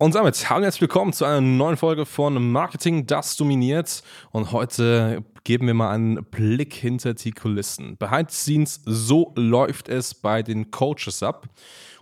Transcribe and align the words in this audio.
Und 0.00 0.14
damit 0.14 0.48
hallo 0.48 0.58
und 0.58 0.62
herzlich 0.62 0.82
willkommen 0.82 1.12
zu 1.12 1.24
einer 1.24 1.40
neuen 1.40 1.76
Folge 1.76 2.06
von 2.06 2.52
Marketing, 2.52 3.06
das 3.06 3.34
dominiert. 3.34 4.04
Und 4.30 4.52
heute 4.52 5.24
geben 5.48 5.66
wir 5.66 5.72
mal 5.72 5.94
einen 5.94 6.22
Blick 6.26 6.74
hinter 6.74 7.14
die 7.14 7.30
Kulissen. 7.30 7.96
Behind 7.96 8.30
the 8.30 8.36
scenes, 8.36 8.82
so 8.84 9.32
läuft 9.34 9.88
es 9.88 10.12
bei 10.12 10.42
den 10.42 10.70
Coaches 10.70 11.22
ab. 11.22 11.48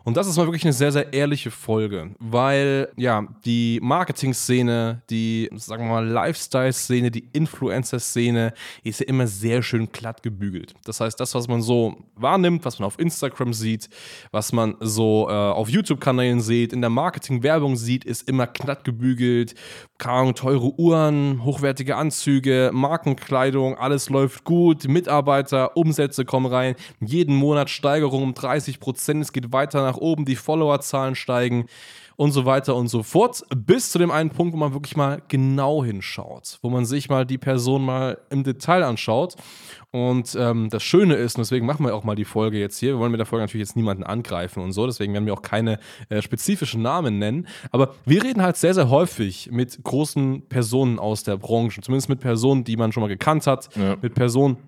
Und 0.07 0.17
das 0.17 0.29
ist 0.29 0.37
mal 0.37 0.47
wirklich 0.47 0.63
eine 0.63 0.73
sehr, 0.73 0.93
sehr 0.93 1.13
ehrliche 1.13 1.51
Folge, 1.51 2.15
weil 2.21 2.91
ja, 2.97 3.27
die 3.45 3.81
Marketing-Szene, 3.83 5.03
die, 5.11 5.51
sagen 5.57 5.83
wir 5.83 5.95
mal, 5.95 6.07
Lifestyle-Szene, 6.07 7.11
die 7.11 7.29
Influencer-Szene 7.33 8.55
ist 8.85 9.01
ja 9.01 9.07
immer 9.09 9.27
sehr 9.27 9.65
schön 9.65 9.91
glatt 9.91 10.23
gebügelt. 10.23 10.75
Das 10.85 11.01
heißt, 11.01 11.19
das, 11.19 11.35
was 11.35 11.49
man 11.49 11.61
so 11.61 12.05
wahrnimmt, 12.15 12.65
was 12.65 12.79
man 12.79 12.87
auf 12.87 13.01
Instagram 13.01 13.53
sieht, 13.53 13.89
was 14.31 14.53
man 14.53 14.77
so 14.79 15.27
äh, 15.29 15.33
auf 15.33 15.69
YouTube-Kanälen 15.69 16.41
sieht, 16.41 16.73
in 16.73 16.83
der 16.83 16.91
Marketing-Werbung 16.91 17.75
sieht, 17.75 18.05
ist 18.05 18.29
immer 18.29 18.47
glatt 18.47 18.85
gebügelt. 18.85 19.57
Keine 19.99 20.35
teure 20.35 20.79
Uhren, 20.79 21.43
hochwertige 21.43 21.97
Anzüge, 21.97 22.71
Markenkleidung, 22.73 23.17
alles 23.77 24.09
läuft 24.09 24.45
gut, 24.45 24.87
Mitarbeiter, 24.89 25.77
Umsätze 25.77 26.25
kommen 26.25 26.47
rein, 26.47 26.77
jeden 27.01 27.35
Monat 27.35 27.71
Steigerung 27.71 28.23
um 28.23 28.35
30 28.35 28.81
Prozent, 28.81 29.23
es 29.23 29.33
geht 29.33 29.53
weiter 29.53 29.83
nach 29.83 29.97
nach 29.97 29.97
oben, 29.97 30.25
die 30.25 30.37
Followerzahlen 30.37 31.15
steigen 31.15 31.67
und 32.17 32.33
so 32.33 32.45
weiter 32.47 32.75
und 32.75 32.89
so 32.89 33.03
fort, 33.03 33.43
bis 33.55 33.91
zu 33.91 33.99
dem 33.99 34.11
einen 34.11 34.31
Punkt, 34.31 34.55
wo 34.55 34.59
man 34.59 34.73
wirklich 34.73 34.97
mal 34.97 35.23
genau 35.29 35.85
hinschaut, 35.85 36.59
wo 36.63 36.71
man 36.71 36.85
sich 36.85 37.09
mal 37.09 37.27
die 37.27 37.39
Person 37.39 37.85
mal 37.85 38.19
im 38.31 38.43
Detail 38.43 38.83
anschaut. 38.83 39.37
Und 39.93 40.37
ähm, 40.39 40.69
das 40.69 40.83
Schöne 40.83 41.15
ist, 41.15 41.37
und 41.37 41.43
deswegen 41.43 41.65
machen 41.65 41.87
wir 41.87 41.95
auch 41.95 42.05
mal 42.05 42.17
die 42.17 42.25
Folge 42.25 42.59
jetzt 42.59 42.79
hier, 42.79 42.95
wir 42.95 42.99
wollen 42.99 43.13
mit 43.13 43.21
der 43.21 43.27
Folge 43.27 43.45
natürlich 43.45 43.69
jetzt 43.69 43.77
niemanden 43.77 44.03
angreifen 44.03 44.63
und 44.63 44.73
so, 44.73 44.85
deswegen 44.87 45.13
werden 45.15 45.25
wir 45.25 45.33
auch 45.33 45.43
keine 45.43 45.79
äh, 46.11 46.21
spezifischen 46.21 46.83
Namen 46.83 47.19
nennen, 47.19 47.47
aber 47.71 47.95
wir 48.05 48.23
reden 48.23 48.43
halt 48.43 48.57
sehr, 48.57 48.75
sehr 48.75 48.91
häufig 48.91 49.51
mit 49.51 49.83
großen 49.83 50.49
Personen 50.49 50.99
aus 50.99 51.23
der 51.23 51.39
Branche, 51.39 51.81
zumindest 51.81 52.09
mit 52.09 52.21
Personen, 52.21 52.65
die 52.65 52.77
man 52.77 52.93
schon 52.93 53.03
mal 53.03 53.09
gekannt 53.09 53.47
hat, 53.47 53.75
ja. 53.75 53.97
mit 54.03 54.15
Personen, 54.15 54.59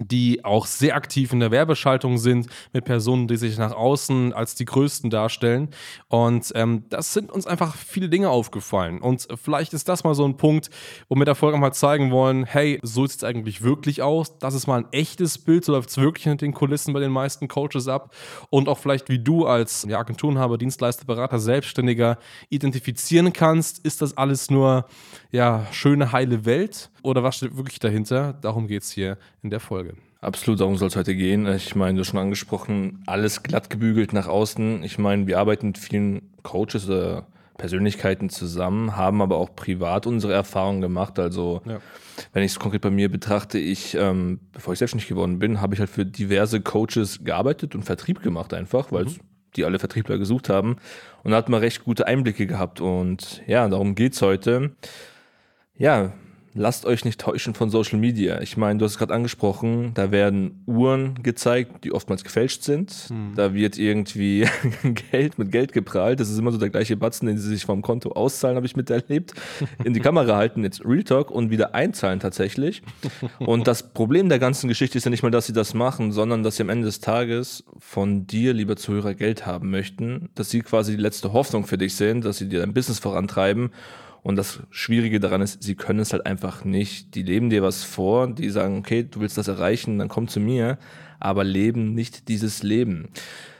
die 0.00 0.44
auch 0.44 0.66
sehr 0.66 0.96
aktiv 0.96 1.32
in 1.32 1.40
der 1.40 1.50
Werbeschaltung 1.50 2.18
sind, 2.18 2.46
mit 2.72 2.84
Personen, 2.84 3.28
die 3.28 3.36
sich 3.36 3.58
nach 3.58 3.72
außen 3.72 4.32
als 4.32 4.54
die 4.54 4.64
Größten 4.64 5.10
darstellen. 5.10 5.68
Und 6.08 6.50
ähm, 6.54 6.84
das 6.88 7.12
sind 7.12 7.30
uns 7.30 7.46
einfach 7.46 7.76
viele 7.76 8.08
Dinge 8.08 8.30
aufgefallen. 8.30 9.00
Und 9.00 9.28
vielleicht 9.42 9.74
ist 9.74 9.88
das 9.88 10.04
mal 10.04 10.14
so 10.14 10.24
ein 10.24 10.36
Punkt, 10.36 10.70
wo 11.08 11.16
wir 11.16 11.24
der 11.24 11.34
Folge 11.34 11.58
mal 11.58 11.72
zeigen 11.72 12.10
wollen, 12.10 12.44
hey, 12.44 12.80
so 12.82 13.06
sieht 13.06 13.18
es 13.18 13.24
eigentlich 13.24 13.62
wirklich 13.62 14.02
aus. 14.02 14.38
Das 14.38 14.54
ist 14.54 14.66
mal 14.66 14.80
ein 14.80 14.92
echtes 14.92 15.38
Bild, 15.38 15.64
so 15.64 15.72
läuft 15.72 15.90
es 15.90 15.98
wirklich 15.98 16.24
hinter 16.24 16.46
den 16.46 16.54
Kulissen 16.54 16.94
bei 16.94 17.00
den 17.00 17.12
meisten 17.12 17.48
Coaches 17.48 17.88
ab. 17.88 18.14
Und 18.48 18.68
auch 18.68 18.78
vielleicht, 18.78 19.08
wie 19.08 19.18
du 19.18 19.46
als 19.46 19.86
ja, 19.88 19.98
Agenturenhaber, 19.98 20.58
Dienstleister, 20.58 21.04
Berater, 21.04 21.38
Selbstständiger 21.38 22.18
identifizieren 22.48 23.32
kannst, 23.32 23.84
ist 23.84 24.02
das 24.02 24.16
alles 24.16 24.50
nur 24.50 24.86
ja, 25.30 25.66
schöne, 25.72 26.12
heile 26.12 26.44
Welt 26.44 26.90
oder 27.02 27.22
was 27.22 27.36
steht 27.36 27.56
wirklich 27.56 27.78
dahinter? 27.78 28.32
Darum 28.32 28.66
geht 28.66 28.82
es 28.82 28.90
hier 28.90 29.18
in 29.42 29.50
der 29.50 29.60
Folge. 29.60 29.89
Absolut, 30.20 30.60
darum 30.60 30.76
soll 30.76 30.88
es 30.88 30.96
heute 30.96 31.14
gehen. 31.14 31.46
Ich 31.46 31.74
meine, 31.74 31.94
du 31.94 32.00
hast 32.00 32.08
schon 32.08 32.20
angesprochen, 32.20 33.02
alles 33.06 33.42
glatt 33.42 33.70
gebügelt 33.70 34.12
nach 34.12 34.28
außen. 34.28 34.82
Ich 34.82 34.98
meine, 34.98 35.26
wir 35.26 35.38
arbeiten 35.38 35.68
mit 35.68 35.78
vielen 35.78 36.30
Coaches 36.42 36.86
oder 36.88 37.26
Persönlichkeiten 37.56 38.28
zusammen, 38.28 38.96
haben 38.96 39.22
aber 39.22 39.36
auch 39.36 39.54
privat 39.54 40.06
unsere 40.06 40.34
Erfahrungen 40.34 40.82
gemacht. 40.82 41.18
Also, 41.18 41.62
ja. 41.64 41.80
wenn 42.32 42.42
ich 42.42 42.52
es 42.52 42.58
konkret 42.58 42.82
bei 42.82 42.90
mir 42.90 43.10
betrachte, 43.10 43.58
ich, 43.58 43.94
ähm, 43.94 44.40
bevor 44.52 44.74
ich 44.74 44.78
selbstständig 44.78 45.08
geworden 45.08 45.38
bin, 45.38 45.60
habe 45.60 45.74
ich 45.74 45.80
halt 45.80 45.90
für 45.90 46.04
diverse 46.04 46.60
Coaches 46.60 47.24
gearbeitet 47.24 47.74
und 47.74 47.84
Vertrieb 47.84 48.22
gemacht 48.22 48.52
einfach, 48.52 48.92
weil 48.92 49.06
mhm. 49.06 49.16
die 49.56 49.64
alle 49.64 49.78
Vertriebler 49.78 50.18
gesucht 50.18 50.50
haben 50.50 50.76
und 51.22 51.30
da 51.32 51.36
hat 51.38 51.48
man 51.48 51.60
recht 51.60 51.84
gute 51.84 52.06
Einblicke 52.06 52.46
gehabt. 52.46 52.80
Und 52.80 53.42
ja, 53.46 53.68
darum 53.68 53.94
geht 53.94 54.14
es 54.14 54.22
heute. 54.22 54.72
Ja, 55.76 56.12
lasst 56.54 56.84
euch 56.84 57.04
nicht 57.04 57.20
täuschen 57.20 57.54
von 57.54 57.70
Social 57.70 57.98
Media. 57.98 58.40
Ich 58.40 58.56
meine, 58.56 58.78
du 58.78 58.84
hast 58.84 58.92
es 58.92 58.98
gerade 58.98 59.14
angesprochen, 59.14 59.92
da 59.94 60.10
werden 60.10 60.62
Uhren 60.66 61.22
gezeigt, 61.22 61.84
die 61.84 61.92
oftmals 61.92 62.24
gefälscht 62.24 62.62
sind. 62.62 62.90
Hm. 63.08 63.32
Da 63.36 63.54
wird 63.54 63.78
irgendwie 63.78 64.46
Geld 65.10 65.38
mit 65.38 65.52
Geld 65.52 65.72
geprahlt. 65.72 66.20
Das 66.20 66.28
ist 66.28 66.38
immer 66.38 66.52
so 66.52 66.58
der 66.58 66.70
gleiche 66.70 66.96
Batzen, 66.96 67.28
den 67.28 67.38
sie 67.38 67.48
sich 67.48 67.64
vom 67.64 67.82
Konto 67.82 68.12
auszahlen, 68.12 68.56
habe 68.56 68.66
ich 68.66 68.76
miterlebt. 68.76 69.34
In 69.84 69.94
die 69.94 70.00
Kamera 70.00 70.36
halten, 70.36 70.64
jetzt 70.64 70.84
Real 70.84 71.04
Talk 71.04 71.30
und 71.30 71.50
wieder 71.50 71.74
einzahlen 71.74 72.20
tatsächlich. 72.20 72.82
Und 73.38 73.66
das 73.66 73.92
Problem 73.92 74.28
der 74.28 74.38
ganzen 74.38 74.68
Geschichte 74.68 74.98
ist 74.98 75.04
ja 75.04 75.10
nicht 75.10 75.22
mal, 75.22 75.30
dass 75.30 75.46
sie 75.46 75.52
das 75.52 75.74
machen, 75.74 76.12
sondern 76.12 76.42
dass 76.42 76.56
sie 76.56 76.62
am 76.62 76.68
Ende 76.68 76.86
des 76.86 77.00
Tages 77.00 77.64
von 77.78 78.26
dir, 78.26 78.52
lieber 78.52 78.76
Zuhörer, 78.76 79.14
Geld 79.14 79.46
haben 79.46 79.70
möchten. 79.70 80.30
Dass 80.34 80.50
sie 80.50 80.60
quasi 80.60 80.96
die 80.96 81.02
letzte 81.02 81.32
Hoffnung 81.32 81.66
für 81.66 81.78
dich 81.78 81.94
sind, 81.94 82.24
dass 82.24 82.38
sie 82.38 82.48
dir 82.48 82.60
dein 82.60 82.74
Business 82.74 82.98
vorantreiben 82.98 83.70
und 84.22 84.36
das 84.36 84.60
Schwierige 84.70 85.20
daran 85.20 85.40
ist, 85.40 85.62
sie 85.62 85.74
können 85.74 86.00
es 86.00 86.12
halt 86.12 86.26
einfach 86.26 86.64
nicht. 86.64 87.14
Die 87.14 87.22
leben 87.22 87.50
dir 87.50 87.62
was 87.62 87.84
vor, 87.84 88.32
die 88.32 88.50
sagen, 88.50 88.78
okay, 88.78 89.06
du 89.10 89.20
willst 89.20 89.38
das 89.38 89.48
erreichen, 89.48 89.98
dann 89.98 90.08
komm 90.08 90.28
zu 90.28 90.40
mir, 90.40 90.78
aber 91.20 91.44
leben 91.44 91.94
nicht 91.94 92.28
dieses 92.28 92.62
Leben. 92.62 93.08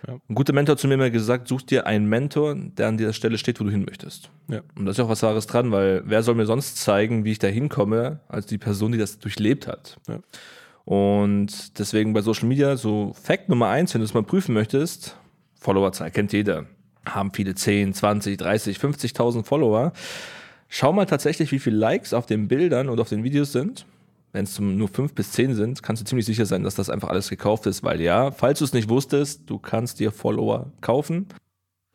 Ja. 0.07 0.15
Ein 0.29 0.35
guter 0.35 0.53
Mentor 0.53 0.75
hat 0.75 0.81
zu 0.81 0.89
mir 0.89 0.95
immer 0.95 1.11
gesagt, 1.11 1.49
such 1.49 1.63
dir 1.63 1.87
einen 1.87 2.09
Mentor, 2.09 2.55
der 2.55 2.89
an 2.89 2.97
der 2.99 3.13
Stelle 3.13 3.39
steht, 3.39 3.61
wo 3.61 3.65
du 3.65 3.71
hin 3.71 3.85
möchtest. 3.85 4.31
Ja. 4.49 4.61
Und 4.77 4.87
da 4.87 4.91
ist 4.91 4.99
ja 4.99 5.05
auch 5.05 5.09
was 5.09 5.23
Wahres 5.23 5.47
dran, 5.47 5.71
weil 5.73 6.03
wer 6.07 6.23
soll 6.23 6.35
mir 6.35 6.47
sonst 6.47 6.77
zeigen, 6.77 7.25
wie 7.25 7.33
ich 7.33 7.39
da 7.39 7.49
hinkomme, 7.49 8.21
als 8.29 8.47
die 8.47 8.59
Person, 8.59 8.93
die 8.93 8.99
das 8.99 9.19
durchlebt 9.19 9.67
hat. 9.67 9.99
Ja. 10.09 10.21
Und 10.85 11.79
deswegen 11.79 12.13
bei 12.13 12.23
Social 12.23 12.49
Media, 12.49 12.77
so 12.77 13.13
Fact 13.15 13.49
Nummer 13.49 13.69
eins, 13.69 13.95
wenn 13.95 14.01
du 14.01 14.07
es 14.07 14.15
mal 14.15 14.23
prüfen 14.23 14.55
möchtest, 14.55 15.17
Followerzahl 15.55 16.11
kennt 16.11 16.33
jeder. 16.33 16.67
Haben 17.07 17.33
viele 17.33 17.55
10, 17.55 17.95
20, 17.95 18.39
30, 18.39 18.79
50.000 18.79 19.45
Follower. 19.45 19.93
Schau 20.73 20.93
mal 20.93 21.05
tatsächlich, 21.05 21.51
wie 21.51 21.59
viele 21.59 21.77
Likes 21.77 22.15
auf 22.15 22.27
den 22.27 22.47
Bildern 22.47 22.89
und 22.89 23.01
auf 23.01 23.09
den 23.09 23.25
Videos 23.25 23.51
sind. 23.51 23.87
Wenn 24.33 24.45
es 24.45 24.57
nur 24.61 24.87
fünf 24.87 25.15
bis 25.15 25.33
zehn 25.33 25.57
sind, 25.57 25.83
kannst 25.83 26.01
du 26.01 26.07
ziemlich 26.07 26.27
sicher 26.27 26.47
sein, 26.47 26.63
dass 26.63 26.77
das 26.77 26.89
einfach 26.89 27.09
alles 27.09 27.29
gekauft 27.29 27.67
ist, 27.67 27.83
weil 27.83 28.01
ja, 28.01 28.31
falls 28.31 28.61
du 28.61 28.65
es 28.65 28.73
nicht 28.73 28.89
wusstest, 28.89 29.51
du 29.51 29.59
kannst 29.59 29.99
dir 29.99 30.13
Follower 30.13 30.71
kaufen. 30.81 31.27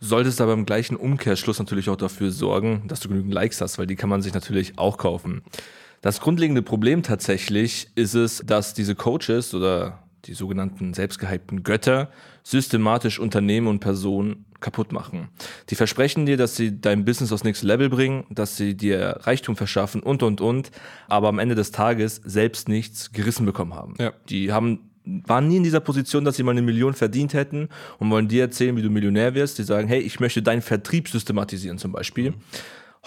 Solltest 0.02 0.42
aber 0.42 0.52
im 0.52 0.66
gleichen 0.66 0.98
Umkehrschluss 0.98 1.58
natürlich 1.58 1.90
auch 1.90 1.96
dafür 1.96 2.32
sorgen, 2.32 2.84
dass 2.90 3.00
du 3.00 3.08
genügend 3.08 3.34
Likes 3.34 3.62
hast, 3.62 3.78
weil 3.78 3.88
die 3.88 3.96
kann 3.96 4.10
man 4.10 4.22
sich 4.22 4.34
natürlich 4.34 4.78
auch 4.78 4.98
kaufen. 4.98 5.42
Das 6.02 6.20
grundlegende 6.20 6.62
Problem 6.62 7.02
tatsächlich 7.02 7.88
ist 7.96 8.14
es, 8.14 8.44
dass 8.46 8.74
diese 8.74 8.94
Coaches 8.94 9.54
oder 9.54 10.04
die 10.26 10.34
sogenannten 10.34 10.94
selbstgehypten 10.94 11.64
Götter, 11.64 12.10
systematisch 12.44 13.20
Unternehmen 13.20 13.68
und 13.68 13.80
Personen 13.80 14.46
kaputt 14.66 14.92
machen. 14.92 15.30
Die 15.70 15.76
versprechen 15.76 16.26
dir, 16.26 16.38
dass 16.38 16.56
sie 16.56 16.82
dein 16.82 17.06
Business 17.06 17.32
aufs 17.32 17.44
nächste 17.44 17.68
Level 17.68 17.90
bringen, 17.90 18.26
dass 18.32 18.58
sie 18.58 18.76
dir 18.76 19.20
Reichtum 19.22 19.56
verschaffen 19.56 20.02
und, 20.02 20.24
und, 20.24 20.42
und, 20.42 20.72
aber 21.08 21.28
am 21.28 21.38
Ende 21.38 21.54
des 21.54 21.70
Tages 21.70 22.20
selbst 22.26 22.68
nichts 22.68 23.14
gerissen 23.14 23.46
bekommen 23.46 23.76
haben. 23.76 23.94
Ja. 24.00 24.14
Die 24.28 24.52
haben 24.52 24.92
waren 25.28 25.48
nie 25.48 25.58
in 25.58 25.64
dieser 25.64 25.82
Position, 25.82 26.26
dass 26.26 26.36
sie 26.36 26.42
mal 26.42 26.50
eine 26.50 26.64
Million 26.64 26.96
verdient 26.96 27.36
hätten 27.36 27.70
und 28.00 28.10
wollen 28.10 28.28
dir 28.28 28.42
erzählen, 28.42 28.76
wie 28.76 28.82
du 28.82 28.90
Millionär 28.90 29.36
wirst. 29.36 29.60
Die 29.60 29.64
sagen, 29.64 29.88
hey, 29.88 30.00
ich 30.00 30.20
möchte 30.20 30.42
deinen 30.42 30.64
Vertrieb 30.64 31.10
systematisieren 31.10 31.78
zum 31.78 31.92
Beispiel. 31.92 32.32
Mhm 32.32 32.36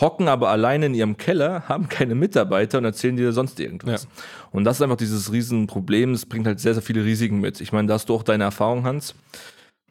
hocken 0.01 0.29
aber 0.29 0.51
alleine 0.51 0.87
in 0.87 0.95
ihrem 0.95 1.17
Keller, 1.17 1.69
haben 1.69 1.89
keine 1.89 2.15
Mitarbeiter 2.15 2.79
und 2.79 2.85
erzählen 2.85 3.17
dir 3.17 3.33
sonst 3.33 3.59
irgendwas. 3.59 4.05
Ja. 4.05 4.09
Und 4.53 4.65
das 4.65 4.77
ist 4.77 4.83
einfach 4.83 4.97
dieses 4.97 5.33
Riesenproblem. 5.33 6.13
Es 6.13 6.25
bringt 6.25 6.47
halt 6.47 6.61
sehr, 6.61 6.75
sehr 6.75 6.83
viele 6.83 7.05
Risiken 7.05 7.41
mit. 7.41 7.61
Ich 7.61 7.73
meine, 7.73 7.89
da 7.89 7.95
hast 7.95 8.09
du 8.09 8.15
auch 8.15 8.23
deine 8.23 8.45
Erfahrung, 8.45 8.85
Hans. 8.85 9.15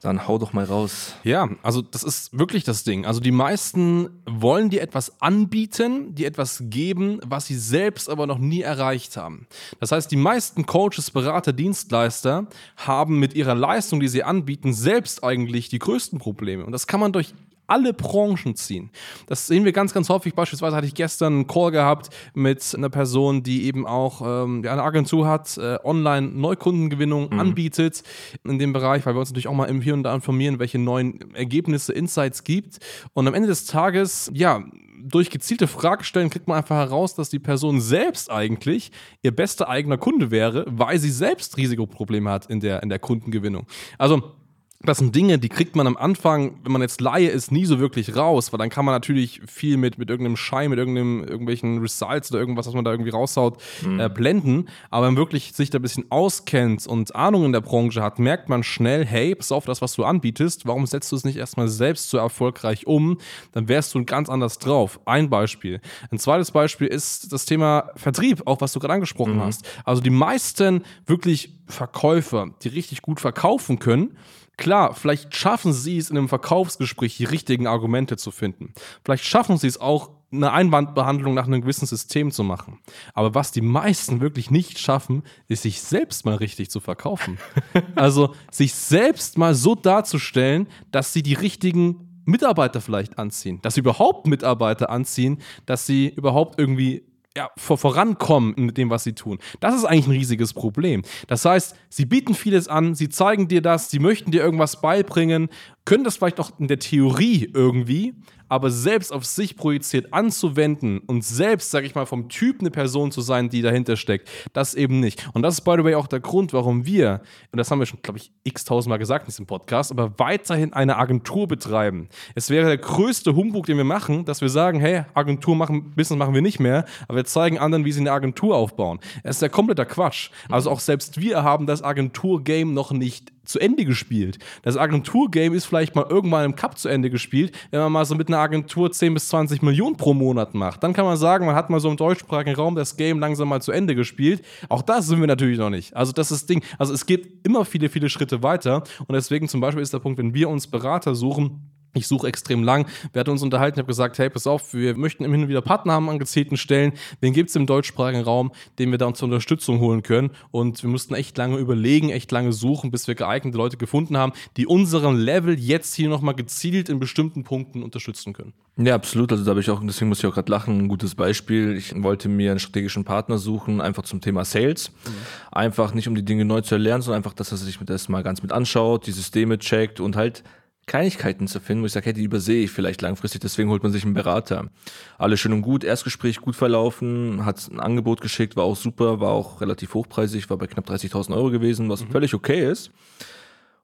Dann 0.02 0.28
hau 0.28 0.38
doch 0.38 0.54
mal 0.54 0.66
raus. 0.66 1.16
Ja, 1.24 1.50
also 1.64 1.82
das 1.82 2.04
ist 2.04 2.38
wirklich 2.38 2.64
das 2.64 2.84
Ding. 2.84 3.08
Also 3.08 3.20
die 3.20 3.32
meisten 3.32 4.10
wollen 4.26 4.70
dir 4.70 4.82
etwas 4.82 5.22
anbieten, 5.22 6.14
dir 6.14 6.28
etwas 6.28 6.62
geben, 6.66 7.20
was 7.26 7.48
sie 7.48 7.58
selbst 7.58 8.08
aber 8.08 8.28
noch 8.28 8.38
nie 8.38 8.62
erreicht 8.62 9.18
haben. 9.18 9.48
Das 9.80 9.92
heißt, 9.92 10.12
die 10.12 10.18
meisten 10.18 10.68
Coaches, 10.68 11.10
Berater, 11.10 11.52
Dienstleister 11.52 12.46
haben 12.76 13.20
mit 13.20 13.34
ihrer 13.34 13.56
Leistung, 13.56 14.00
die 14.00 14.08
sie 14.08 14.24
anbieten, 14.24 14.72
selbst 14.72 15.24
eigentlich 15.24 15.70
die 15.70 15.80
größten 15.80 16.20
Probleme. 16.20 16.64
Und 16.64 16.74
das 16.74 16.86
kann 16.86 17.00
man 17.00 17.12
durch 17.12 17.34
alle 17.68 17.94
Branchen 17.94 18.56
ziehen. 18.56 18.90
Das 19.28 19.48
sehen 19.48 19.66
wir 19.66 19.74
ganz, 19.74 19.94
ganz 19.94 20.10
häufig. 20.10 20.34
Beispielsweise 20.34 20.76
hatte 20.76 20.88
ich 20.88 20.96
gestern 20.96 21.34
einen 21.34 21.48
Call 21.48 21.72
gehabt 21.72 22.10
mit 22.34 22.74
einer 22.76 22.90
Person, 22.90 23.44
die 23.44 23.66
eben 23.66 23.86
auch 23.86 24.22
ähm, 24.22 24.64
eine 24.68 24.82
Agentur 24.82 25.28
hat, 25.28 25.58
äh, 25.58 25.78
online 25.84 26.28
Neukundengewinnung 26.28 27.30
mhm. 27.32 27.40
anbietet 27.40 28.04
in 28.44 28.60
dem 28.60 28.74
Bereich, 28.74 29.06
weil 29.06 29.16
wir 29.16 29.20
uns 29.20 29.30
natürlich 29.30 29.48
auch 29.48 29.54
mal 29.54 29.66
im 29.66 29.82
Hier 29.82 29.94
und 29.94 30.04
Da 30.04 30.16
informieren, 30.16 30.60
welche 30.60 30.80
neuen 30.80 31.34
Ergebnisse, 31.36 31.94
Insights 31.94 32.44
gibt. 32.44 32.80
Und 33.14 33.28
am 33.28 33.34
Ende 33.34 33.48
des 33.48 33.66
Tages, 33.66 34.32
ja, 34.34 34.64
durch 35.00 35.30
gezielte 35.30 35.68
Fragestellen 35.68 36.30
kriegt 36.30 36.48
man 36.48 36.58
einfach 36.58 36.76
heraus, 36.76 37.16
dass 37.16 37.30
die 37.30 37.40
Person 37.40 37.80
selbst 37.80 38.32
eigentlich 38.32 38.92
ihr 39.22 39.36
bester 39.36 39.70
eigener 39.70 39.98
Kunde 39.98 40.32
wäre, 40.32 40.66
weil 40.68 41.00
sie 41.00 41.12
selbst 41.12 41.58
Risikoprobleme 41.58 42.30
hat 42.30 42.48
in 42.48 42.60
der, 42.60 42.84
in 42.84 42.90
der 42.90 43.00
Kundengewinnung. 43.00 43.68
Also 43.98 44.37
das 44.82 45.00
sind 45.00 45.16
Dinge, 45.16 45.40
die 45.40 45.50
kriegt 45.50 45.76
man 45.76 45.88
am 45.88 45.98
Anfang, 45.98 46.60
wenn 46.64 46.72
man 46.72 46.84
jetzt 46.84 47.02
Laie 47.02 47.30
ist, 47.30 47.52
nie 47.52 47.66
so 47.66 47.80
wirklich 47.80 48.16
raus, 48.16 48.54
weil 48.54 48.60
dann 48.60 48.70
kann 48.70 48.86
man 48.86 48.94
natürlich 48.94 49.42
viel 49.48 49.76
mit, 49.76 49.98
mit 49.98 50.10
irgendeinem 50.10 50.38
Schein, 50.38 50.70
mit 50.70 50.78
irgendeinem, 50.78 51.24
irgendwelchen 51.24 51.80
Results 51.80 52.32
oder 52.32 52.40
irgendwas, 52.40 52.68
was 52.68 52.76
man 52.76 52.86
da 52.86 52.92
irgendwie 52.92 53.10
raushaut, 53.10 53.60
mhm. 53.84 54.00
äh, 54.00 54.08
blenden. 54.08 54.70
Aber 54.92 55.08
wenn 55.08 55.16
man 55.16 55.20
wirklich 55.20 55.54
sich 55.54 55.72
da 55.72 55.80
ein 55.80 55.82
bisschen 55.82 56.06
auskennt 56.12 56.86
und 56.86 57.16
Ahnung 57.16 57.46
in 57.46 57.54
der 57.54 57.62
Branche 57.62 58.04
hat, 58.04 58.20
merkt 58.20 58.50
man 58.50 58.62
schnell, 58.62 59.04
hey, 59.04 59.34
pass 59.34 59.52
auf 59.52 59.66
das, 59.66 59.82
was 59.82 59.94
du 59.94 60.04
anbietest, 60.04 60.68
warum 60.68 60.86
setzt 60.86 61.12
du 61.12 61.16
es 61.16 61.26
nicht 61.26 61.38
erstmal 61.38 61.70
selbst 61.70 62.12
so 62.12 62.18
erfolgreich 62.20 62.86
um? 62.86 63.18
Dann 63.54 63.68
wärst 63.68 63.96
du 63.96 64.06
ganz 64.06 64.30
anders 64.30 64.60
drauf. 64.60 65.00
Ein 65.06 65.32
Beispiel. 65.32 65.82
Ein 66.12 66.20
zweites 66.20 66.52
Beispiel 66.52 66.88
ist 66.88 67.34
das 67.34 67.46
Thema 67.46 67.90
Vertrieb, 67.96 68.44
auch 68.46 68.62
was 68.62 68.74
du 68.74 68.80
gerade 68.80 68.94
angesprochen 68.94 69.38
mhm. 69.38 69.42
hast. 69.42 69.68
Also 69.86 70.04
die 70.04 70.12
meisten 70.12 70.84
wirklich 71.08 71.56
Verkäufer, 71.66 72.52
die 72.62 72.70
richtig 72.70 73.02
gut 73.02 73.20
verkaufen 73.20 73.80
können, 73.80 74.16
Klar, 74.58 74.96
vielleicht 74.96 75.36
schaffen 75.36 75.72
sie 75.72 75.98
es 75.98 76.10
in 76.10 76.18
einem 76.18 76.30
Verkaufsgespräch, 76.30 77.18
die 77.18 77.26
richtigen 77.26 77.68
Argumente 77.68 78.18
zu 78.18 78.32
finden. 78.32 78.74
Vielleicht 79.06 79.24
schaffen 79.24 79.58
sie 79.58 79.68
es 79.68 79.80
auch, 79.80 80.10
eine 80.30 80.52
Einwandbehandlung 80.52 81.34
nach 81.34 81.46
einem 81.46 81.62
gewissen 81.62 81.86
System 81.86 82.32
zu 82.32 82.44
machen. 82.44 82.80
Aber 83.14 83.34
was 83.34 83.52
die 83.52 83.62
meisten 83.62 84.20
wirklich 84.20 84.52
nicht 84.52 84.78
schaffen, 84.78 85.24
ist 85.48 85.64
sich 85.64 85.82
selbst 85.82 86.26
mal 86.26 86.36
richtig 86.36 86.70
zu 86.70 86.82
verkaufen. 86.82 87.38
also 87.96 88.36
sich 88.52 88.74
selbst 88.74 89.38
mal 89.38 89.56
so 89.56 89.74
darzustellen, 89.74 90.68
dass 90.92 91.14
sie 91.14 91.24
die 91.24 91.34
richtigen 91.34 92.22
Mitarbeiter 92.26 92.82
vielleicht 92.82 93.18
anziehen, 93.18 93.60
dass 93.62 93.76
sie 93.76 93.80
überhaupt 93.80 94.28
Mitarbeiter 94.28 94.90
anziehen, 94.90 95.42
dass 95.66 95.86
sie 95.86 96.10
überhaupt 96.10 96.60
irgendwie 96.60 97.06
ja, 97.38 97.52
vor, 97.56 97.78
vorankommen 97.78 98.56
mit 98.58 98.78
dem, 98.80 98.90
was 98.90 99.04
sie 99.04 99.14
tun. 99.14 99.38
Das 99.60 99.76
ist 99.76 99.86
eigentlich 99.86 100.08
ein 100.08 100.12
riesiges 100.14 100.54
Problem. 100.54 101.04
Das 101.28 101.46
heißt, 101.46 101.76
sie 101.88 102.06
bieten 102.06 102.34
vieles 102.34 102.68
an, 102.68 102.96
sie 102.96 103.10
zeigen 103.10 103.48
dir 103.48 103.62
das, 103.62 103.92
sie 103.92 104.00
möchten 104.00 104.32
dir 104.32 104.42
irgendwas 104.42 104.82
beibringen, 104.82 105.50
können 105.86 106.04
das 106.04 106.18
vielleicht 106.18 106.40
auch 106.40 106.50
in 106.60 106.68
der 106.68 106.80
Theorie 106.80 107.48
irgendwie, 107.54 108.16
aber 108.50 108.72
selbst 108.72 109.14
auf 109.14 109.26
sich 109.26 109.56
projiziert 109.56 110.14
anzuwenden 110.14 111.00
und 111.00 111.24
selbst, 111.24 111.72
sag 111.72 111.84
ich 111.84 111.96
mal, 111.96 112.06
vom 112.06 112.30
Typ 112.30 112.60
eine 112.60 112.72
Person 112.72 113.12
zu 113.12 113.22
sein, 113.22 113.50
die 113.50 113.62
dahinter 113.62 113.98
steckt, 113.98 114.30
das 114.54 114.74
eben 114.74 115.00
nicht. 115.00 115.28
Und 115.34 115.42
das 115.42 115.56
ist, 115.56 115.62
by 115.62 115.76
the 115.78 115.84
way, 115.84 115.96
auch 115.96 116.08
der 116.08 116.20
Grund, 116.20 116.54
warum 116.54 116.86
wir, 116.86 117.22
und 117.52 117.58
das 117.58 117.72
haben 117.72 117.80
wir 117.80 117.86
schon, 117.86 118.02
glaube 118.02 118.20
ich, 118.20 118.32
x 118.44 118.66
tausendmal 118.66 119.00
gesagt 119.00 119.26
in 119.26 119.32
diesem 119.32 119.46
Podcast, 119.46 119.92
aber 119.92 120.18
weiterhin 120.18 120.74
eine 120.74 120.98
Agentur 120.98 121.48
betreiben. 121.48 122.10
Es 122.36 122.50
wäre 122.50 122.68
der 122.68 122.78
größte 122.78 123.36
Humbug, 123.36 123.66
den 123.66 123.78
wir 123.78 123.84
machen, 123.84 124.26
dass 124.26 124.42
wir 124.42 124.50
sagen, 124.50 124.80
hey, 124.80 125.04
Agentur 125.14 125.56
machen, 125.56 125.92
Business 125.96 126.18
machen 126.18 126.34
wir 126.34 126.42
nicht 126.42 126.60
mehr, 126.60 126.86
aber 127.08 127.18
wir 127.18 127.26
zeigen 127.26 127.60
anderen, 127.60 127.86
wie 127.86 127.92
sie 127.92 128.02
eine 128.02 128.12
Agentur 128.12 128.56
aufbauen. 128.56 129.00
Es 129.24 129.38
ist 129.38 129.42
der 129.42 129.50
kompletter 129.50 129.86
Quatsch. 129.86 130.30
Also 130.50 130.70
auch 130.70 130.80
selbst 130.80 131.20
wir 131.20 131.44
haben 131.44 131.66
das 131.66 131.84
Agentur-Game 131.84 132.74
noch 132.74 132.92
nicht 132.92 133.32
zu 133.48 133.60
Ende 133.60 133.86
gespielt. 133.86 134.40
Das 134.62 134.78
Agentur-Game 134.78 135.54
ist 135.54 135.66
vielleicht 135.66 135.96
mal 135.96 136.06
irgendwann 136.10 136.46
im 136.46 136.56
Cup 136.56 136.78
zu 136.78 136.90
Ende 136.90 137.10
gespielt, 137.10 137.56
wenn 137.72 137.80
man 137.80 137.92
mal 137.92 138.06
so 138.06 138.16
mit 138.16 138.28
einer 138.28 138.40
Agentur 138.40 138.92
10 138.92 139.14
bis 139.14 139.30
20 139.30 139.62
Millionen 139.62 139.98
pro 139.98 140.14
Monat 140.14 140.54
macht. 140.54 140.84
Dann 140.84 140.94
kann 140.94 141.06
man 141.06 141.18
sagen, 141.18 141.46
man 141.46 141.56
hat 141.56 141.70
mal 141.70 141.80
so 141.80 141.90
im 141.90 141.98
deutschsprachigen 141.98 142.56
Raum 142.56 142.76
das 142.76 142.98
Game 142.98 143.20
langsam 143.20 143.50
mal 143.50 143.62
zu 143.62 143.72
Ende 143.72 143.96
gespielt. 143.96 144.44
Auch 144.70 144.82
das 144.82 145.08
sind 145.08 145.20
wir 145.20 145.28
natürlich 145.28 145.58
noch 145.58 145.70
nicht. 145.70 145.96
Also 145.96 146.12
das 146.12 146.32
ist 146.32 146.42
das 146.42 146.46
Ding. 146.48 146.64
Also 146.78 146.94
es 146.94 147.06
geht 147.06 147.46
immer 147.46 147.66
viele, 147.66 147.90
viele 147.90 148.10
Schritte 148.10 148.44
weiter. 148.44 148.84
Und 149.08 149.14
deswegen 149.14 149.48
zum 149.48 149.62
Beispiel 149.62 149.82
ist 149.82 149.94
der 149.94 150.00
Punkt, 150.00 150.18
wenn 150.20 150.34
wir 150.34 150.50
uns 150.50 150.68
Berater 150.68 151.16
suchen, 151.16 151.72
ich 151.94 152.08
suche 152.08 152.28
extrem 152.28 152.64
lang. 152.64 152.88
Wir 153.14 153.20
hatten 153.20 153.32
uns 153.32 153.42
unterhalten, 153.42 153.80
ich 153.80 153.84
habe 153.84 153.88
gesagt, 153.88 154.20
hey, 154.20 154.30
pass 154.30 154.48
auf, 154.48 154.74
wir 154.74 154.96
möchten 154.98 155.24
immer 155.24 155.36
und 155.36 155.48
wieder 155.48 155.62
Partner 155.62 155.94
haben 155.94 156.10
an 156.10 156.20
gezielten 156.20 156.58
Stellen. 156.58 156.94
Wen 157.22 157.34
gibt 157.34 157.50
es 157.50 157.56
im 157.56 157.66
deutschsprachigen 157.66 158.22
Raum, 158.22 158.52
den 158.80 158.92
wir 158.92 158.98
da 158.98 159.14
zur 159.14 159.28
Unterstützung 159.28 159.80
holen 159.80 160.04
können? 160.04 160.32
Und 160.52 160.84
wir 160.84 160.90
mussten 160.90 161.16
echt 161.16 161.38
lange 161.38 161.58
überlegen, 161.58 162.10
echt 162.10 162.32
lange 162.32 162.54
suchen, 162.54 162.92
bis 162.92 163.08
wir 163.08 163.16
geeignete 163.16 163.58
Leute 163.58 163.78
gefunden 163.78 164.18
haben, 164.18 164.34
die 164.58 164.68
unseren 164.68 165.18
Level 165.18 165.58
jetzt 165.60 165.96
hier 165.96 166.10
nochmal 166.10 166.36
gezielt 166.36 166.90
in 166.90 167.00
bestimmten 167.00 167.44
Punkten 167.44 167.84
unterstützen 167.84 168.34
können. 168.34 168.54
Ja, 168.78 168.94
absolut. 168.94 169.32
Also 169.32 169.44
da 169.44 169.52
habe 169.52 169.60
ich 169.60 169.70
auch, 169.72 169.82
deswegen 169.84 170.10
muss 170.10 170.20
ich 170.20 170.26
auch 170.28 170.34
gerade 170.36 170.52
lachen, 170.52 170.78
ein 170.78 170.88
gutes 170.88 171.16
Beispiel. 171.16 171.76
Ich 171.76 171.94
wollte 172.04 172.30
mir 172.30 172.52
einen 172.52 172.60
strategischen 172.60 173.06
Partner 173.06 173.40
suchen, 173.40 173.82
einfach 173.82 174.04
zum 174.04 174.22
Thema 174.22 174.46
Sales. 174.46 174.92
Mhm. 174.92 175.12
Einfach 175.52 175.94
nicht, 175.94 176.08
um 176.08 176.14
die 176.14 176.24
Dinge 176.24 176.46
neu 176.46 176.62
zu 176.62 176.76
erlernen, 176.76 177.02
sondern 177.02 177.18
einfach, 177.18 177.34
dass 177.34 177.52
er 177.52 177.58
sich 177.58 177.80
das 177.80 178.08
mal 178.08 178.22
ganz 178.22 178.44
mit 178.44 178.52
anschaut, 178.52 179.08
die 179.08 179.12
Systeme 179.12 179.58
checkt 179.58 180.00
und 180.00 180.16
halt 180.16 180.44
Kleinigkeiten 180.88 181.48
zu 181.48 181.60
finden, 181.60 181.84
wo 181.84 181.86
ich 181.86 181.92
sage, 181.92 182.06
hey, 182.06 182.14
die 182.14 182.24
übersehe 182.24 182.64
ich 182.64 182.72
vielleicht 182.72 183.02
langfristig, 183.02 183.42
deswegen 183.42 183.70
holt 183.70 183.84
man 183.84 183.92
sich 183.92 184.06
einen 184.06 184.14
Berater. 184.14 184.70
Alles 185.18 185.42
schön 185.42 185.52
und 185.52 185.62
gut, 185.62 185.84
Erstgespräch 185.84 186.40
gut 186.40 186.56
verlaufen, 186.56 187.46
hat 187.46 187.68
ein 187.70 187.82
Angebot 187.82 188.22
geschickt, 188.22 188.56
war 188.56 188.64
auch 188.64 188.78
super, 188.78 189.20
war 189.20 189.32
auch 189.32 189.60
relativ 189.60 189.94
hochpreisig, 189.94 190.50
war 190.50 190.58
bei 190.58 190.68
knapp 190.68 190.90
30.000 190.90 191.36
Euro 191.36 191.52
gewesen, 191.52 191.90
was 191.90 192.06
mhm. 192.06 192.12
völlig 192.12 192.34
okay 192.34 192.72
ist. 192.72 192.88
Und 192.88 192.94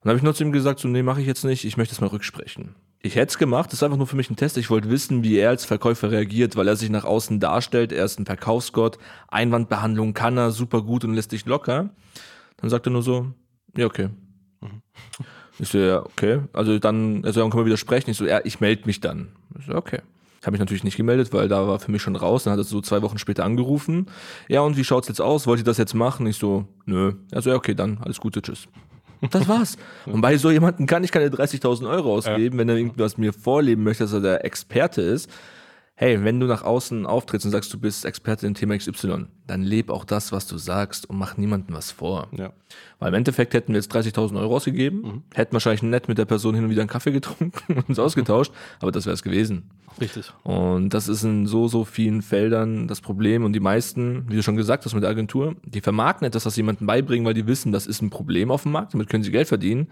dann 0.06 0.12
habe 0.12 0.18
ich 0.18 0.24
nur 0.24 0.34
zu 0.34 0.44
ihm 0.44 0.54
gesagt, 0.54 0.80
so, 0.80 0.88
nee, 0.88 1.04
mache 1.04 1.20
ich 1.20 1.28
jetzt 1.28 1.44
nicht, 1.44 1.66
ich 1.66 1.76
möchte 1.76 1.94
es 1.94 2.00
mal 2.00 2.08
rücksprechen. 2.08 2.76
Ich 3.02 3.18
hätte 3.18 3.32
es 3.32 3.38
gemacht, 3.38 3.68
das 3.68 3.80
ist 3.80 3.84
einfach 3.84 3.98
nur 3.98 4.08
für 4.08 4.16
mich 4.16 4.30
ein 4.30 4.38
Test. 4.38 4.58
Ich 4.58 4.70
wollte 4.70 4.90
wissen, 4.90 5.24
wie 5.24 5.36
er 5.36 5.50
als 5.50 5.66
Verkäufer 5.66 6.10
reagiert, 6.10 6.56
weil 6.56 6.70
er 6.70 6.78
sich 6.78 6.90
nach 6.90 7.04
außen 7.04 7.42
darstellt. 7.42 7.92
Er 7.92 8.06
ist 8.06 8.18
ein 8.18 8.26
Verkaufsgott, 8.26 8.98
Einwandbehandlung 9.28 10.14
kann 10.14 10.38
er 10.38 10.52
super 10.52 10.82
gut 10.82 11.04
und 11.04 11.14
lässt 11.14 11.32
sich 11.32 11.46
locker. 11.46 11.90
Dann 12.58 12.70
sagt 12.70 12.88
er 12.88 12.94
nur 12.94 13.04
so, 13.04 13.34
ja, 13.76 13.88
okay. 13.88 14.08
Mhm. 14.62 14.82
Ich 15.60 15.70
so, 15.70 15.78
ja, 15.78 16.04
okay. 16.04 16.42
Also 16.54 16.80
dann, 16.80 17.24
also 17.26 17.42
dann 17.42 17.50
können 17.50 17.62
wir 17.62 17.68
wieder 17.68 17.78
sprechen. 17.78 18.10
Ich 18.10 18.18
so, 18.18 18.26
ja, 18.26 18.42
ich 18.44 18.60
melde 18.60 18.84
mich 18.86 19.00
dann. 19.02 19.30
Ich 19.60 19.66
so, 19.66 19.76
okay. 19.76 20.00
Ich 20.42 20.46
habe 20.46 20.54
mich 20.54 20.60
natürlich 20.60 20.84
nicht 20.84 20.98
gemeldet, 20.98 21.32
weil 21.32 21.48
da 21.48 21.68
war 21.68 21.80
für 21.80 21.92
mich 21.92 22.02
schon 22.02 22.16
raus. 22.16 22.44
Dann 22.44 22.52
hat 22.54 22.60
er 22.60 22.66
so 22.66 22.82
zwei 22.82 23.02
Wochen 23.02 23.18
später 23.18 23.46
angerufen. 23.46 24.08
Ja, 24.50 24.62
und 24.62 24.76
wie 24.76 24.84
schaut's 24.84 25.08
jetzt 25.08 25.22
aus? 25.22 25.48
Wollt 25.48 25.60
ihr 25.60 25.66
das 25.66 25.78
jetzt 25.78 25.94
machen? 25.94 26.28
Ich 26.28 26.38
so, 26.38 26.66
nö. 26.86 27.14
Also 27.32 27.52
ja, 27.52 27.56
okay, 27.56 27.76
dann 27.76 28.00
alles 28.02 28.20
Gute, 28.20 28.42
tschüss. 28.42 28.68
Das 29.32 29.48
war's. 29.48 29.78
Und 30.06 30.20
bei 30.20 30.36
so 30.38 30.52
jemandem 30.52 30.86
kann 30.86 31.04
ich 31.04 31.12
keine 31.12 31.30
30.000 31.30 31.90
Euro 31.90 32.14
ausgeben, 32.14 32.56
ja. 32.56 32.60
wenn 32.60 32.68
er 32.68 32.76
irgendwas 32.76 33.18
mir 33.18 33.32
vorleben 33.32 33.84
möchte, 33.84 34.04
dass 34.04 34.12
er 34.12 34.20
der 34.20 34.44
Experte 34.44 35.02
ist 35.02 35.30
hey, 35.96 36.24
wenn 36.24 36.40
du 36.40 36.48
nach 36.48 36.64
außen 36.64 37.06
auftrittst 37.06 37.46
und 37.46 37.52
sagst, 37.52 37.72
du 37.72 37.80
bist 37.80 38.04
Experte 38.04 38.48
im 38.48 38.56
Thema 38.56 38.76
XY, 38.76 39.28
dann 39.46 39.62
leb 39.62 39.92
auch 39.92 40.06
das, 40.06 40.32
was 40.32 40.48
du 40.48 40.58
sagst 40.58 41.08
und 41.08 41.18
mach 41.18 41.38
niemandem 41.38 41.76
was 41.76 41.92
vor. 41.92 42.30
Ja. 42.32 42.52
Weil 42.98 43.10
im 43.10 43.14
Endeffekt 43.14 43.54
hätten 43.54 43.74
wir 43.74 43.80
jetzt 43.80 43.94
30.000 43.94 44.40
Euro 44.40 44.56
ausgegeben, 44.56 45.02
mhm. 45.02 45.24
hätten 45.34 45.54
wahrscheinlich 45.54 45.84
nett 45.84 46.08
mit 46.08 46.18
der 46.18 46.26
Person 46.26 46.56
hin 46.56 46.64
und 46.64 46.72
wieder 46.72 46.82
einen 46.82 46.90
Kaffee 46.90 47.12
getrunken 47.12 47.52
und 47.76 47.90
uns 47.90 48.00
ausgetauscht, 48.00 48.52
aber 48.80 48.92
das 48.92 49.06
wäre 49.06 49.14
es 49.14 49.22
gewesen. 49.22 49.70
Richtig. 50.02 50.34
Und 50.44 50.90
das 50.96 51.08
ist 51.08 51.24
in 51.24 51.46
so, 51.46 51.68
so 51.68 51.86
vielen 51.86 52.24
Feldern 52.24 52.88
das 52.88 53.00
Problem 53.00 53.44
und 53.44 53.54
die 53.54 53.60
meisten, 53.60 54.26
wie 54.30 54.36
du 54.36 54.42
schon 54.42 54.56
gesagt 54.56 54.86
hast 54.86 54.96
mit 54.96 55.04
der 55.04 55.12
Agentur, 55.12 55.56
die 55.64 55.82
vermarkten 55.82 56.26
etwas, 56.26 56.48
was 56.48 56.56
jemandem 56.56 56.88
beibringen, 56.88 57.26
weil 57.26 57.36
die 57.36 57.46
wissen, 57.46 57.72
das 57.72 57.86
ist 57.86 58.02
ein 58.02 58.10
Problem 58.10 58.50
auf 58.50 58.64
dem 58.64 58.72
Markt, 58.72 58.96
damit 58.96 59.10
können 59.10 59.24
sie 59.24 59.32
Geld 59.32 59.48
verdienen, 59.48 59.90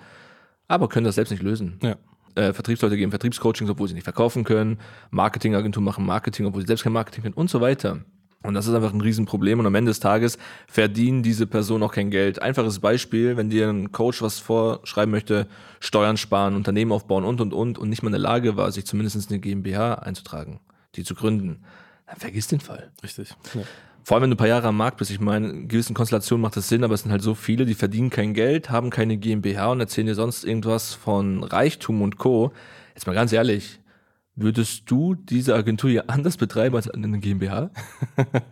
aber 0.67 0.89
können 0.89 1.05
das 1.05 1.15
selbst 1.15 1.29
nicht 1.29 1.43
lösen. 1.43 1.77
Ja 1.83 1.95
äh, 2.35 2.53
Vertriebsleute 2.53 2.97
geben 2.97 3.11
Vertriebscoachings, 3.11 3.69
obwohl 3.69 3.87
sie 3.87 3.93
nicht 3.93 4.03
verkaufen 4.03 4.43
können. 4.43 4.79
Marketingagenturen 5.09 5.85
machen 5.85 6.05
Marketing, 6.05 6.45
obwohl 6.45 6.61
sie 6.61 6.67
selbst 6.67 6.83
kein 6.83 6.93
Marketing 6.93 7.23
können 7.23 7.35
und 7.35 7.49
so 7.49 7.61
weiter. 7.61 7.99
Und 8.43 8.55
das 8.55 8.67
ist 8.67 8.73
einfach 8.73 8.93
ein 8.93 9.01
Riesenproblem. 9.01 9.59
Und 9.59 9.67
am 9.67 9.75
Ende 9.75 9.91
des 9.91 9.99
Tages 9.99 10.37
verdienen 10.67 11.21
diese 11.21 11.45
Personen 11.45 11.83
auch 11.83 11.93
kein 11.93 12.09
Geld. 12.09 12.41
Einfaches 12.41 12.79
Beispiel, 12.79 13.37
wenn 13.37 13.49
dir 13.49 13.69
ein 13.69 13.91
Coach 13.91 14.21
was 14.21 14.39
vorschreiben 14.39 15.11
möchte, 15.11 15.47
Steuern 15.79 16.17
sparen, 16.17 16.55
Unternehmen 16.55 16.91
aufbauen 16.91 17.23
und, 17.23 17.39
und, 17.39 17.53
und, 17.53 17.77
und 17.77 17.89
nicht 17.89 18.01
mal 18.01 18.07
in 18.07 18.13
der 18.13 18.21
Lage 18.21 18.57
war, 18.57 18.71
sich 18.71 18.85
zumindest 18.85 19.29
eine 19.29 19.39
GmbH 19.39 19.95
einzutragen, 19.95 20.59
die 20.95 21.03
zu 21.03 21.13
gründen, 21.13 21.63
dann 22.11 22.19
vergiss 22.19 22.47
den 22.47 22.59
Fall. 22.59 22.91
Richtig. 23.03 23.29
Ja. 23.53 23.61
Vor 24.03 24.15
allem, 24.15 24.23
wenn 24.23 24.29
du 24.31 24.35
ein 24.35 24.37
paar 24.37 24.47
Jahre 24.47 24.67
am 24.67 24.77
Markt 24.77 24.97
bist. 24.97 25.11
Ich 25.11 25.19
meine, 25.19 25.49
in 25.49 25.67
gewissen 25.67 25.93
Konstellationen 25.93 26.41
macht 26.41 26.57
das 26.57 26.67
Sinn, 26.67 26.83
aber 26.83 26.93
es 26.95 27.03
sind 27.03 27.11
halt 27.11 27.21
so 27.21 27.35
viele, 27.35 27.65
die 27.65 27.75
verdienen 27.75 28.09
kein 28.09 28.33
Geld, 28.33 28.69
haben 28.69 28.89
keine 28.89 29.17
GmbH 29.17 29.71
und 29.71 29.79
erzählen 29.79 30.07
dir 30.07 30.15
sonst 30.15 30.43
irgendwas 30.43 30.93
von 30.93 31.43
Reichtum 31.43 32.01
und 32.01 32.17
Co. 32.17 32.51
Jetzt 32.95 33.07
mal 33.07 33.13
ganz 33.13 33.31
ehrlich, 33.31 33.79
Würdest 34.37 34.89
du 34.89 35.13
diese 35.13 35.55
Agentur 35.55 35.89
hier 35.89 36.09
anders 36.09 36.37
betreiben 36.37 36.73
als 36.77 36.89
eine 36.89 37.19
GmbH? 37.19 37.69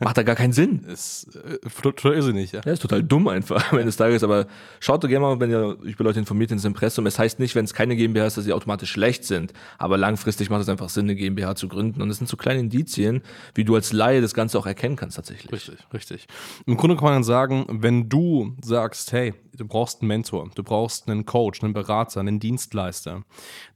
Macht 0.01 0.17
da 0.17 0.24
gar 0.24 0.36
keinen 0.36 0.51
Sinn. 0.51 0.79
Ist 0.88 1.38
äh, 1.38 1.57
total 1.81 2.15
irrsinnig, 2.15 2.51
ja. 2.51 2.62
Ja, 2.65 2.74
ist 2.74 2.81
total 2.81 3.01
dumm 3.01 3.29
einfach 3.29 3.71
am 3.71 3.77
Ende 3.77 3.86
des 3.86 3.95
Tages. 3.95 4.21
Aber 4.24 4.48
schaut 4.81 5.01
doch 5.01 5.07
gerne 5.07 5.25
mal, 5.25 5.39
wenn 5.39 5.50
ihr 5.50 5.79
euch 5.81 5.93
über 5.93 6.03
Leute 6.03 6.19
informiert 6.19 6.51
ins 6.51 6.65
Impressum. 6.65 7.05
Es 7.05 7.17
heißt 7.17 7.39
nicht, 7.39 7.55
wenn 7.55 7.63
es 7.63 7.74
keine 7.74 7.95
GmbH 7.95 8.25
ist, 8.25 8.36
dass 8.36 8.43
sie 8.43 8.51
automatisch 8.51 8.91
schlecht 8.91 9.24
sind. 9.24 9.53
Aber 9.77 9.98
langfristig 9.98 10.50
macht 10.50 10.63
es 10.63 10.69
einfach 10.69 10.89
Sinn, 10.89 11.05
eine 11.05 11.15
GmbH 11.15 11.55
zu 11.55 11.69
gründen. 11.69 12.01
Und 12.01 12.09
es 12.09 12.17
sind 12.17 12.27
so 12.27 12.36
kleine 12.36 12.59
Indizien, 12.59 13.21
wie 13.55 13.63
du 13.63 13.74
als 13.75 13.93
Laie 13.93 14.19
das 14.19 14.33
Ganze 14.33 14.59
auch 14.59 14.65
erkennen 14.65 14.98
kannst 14.98 15.15
tatsächlich. 15.15 15.50
Richtig, 15.50 15.77
richtig. 15.93 16.27
Im 16.65 16.75
Grunde 16.75 16.98
kann 16.98 17.05
man 17.05 17.13
dann 17.13 17.24
sagen, 17.24 17.65
wenn 17.69 18.09
du 18.09 18.53
sagst, 18.62 19.13
hey, 19.13 19.33
du 19.55 19.65
brauchst 19.65 20.01
einen 20.01 20.09
Mentor, 20.09 20.50
du 20.55 20.63
brauchst 20.63 21.07
einen 21.07 21.25
Coach, 21.25 21.63
einen 21.63 21.74
Berater, 21.74 22.19
einen 22.19 22.41
Dienstleister, 22.41 23.24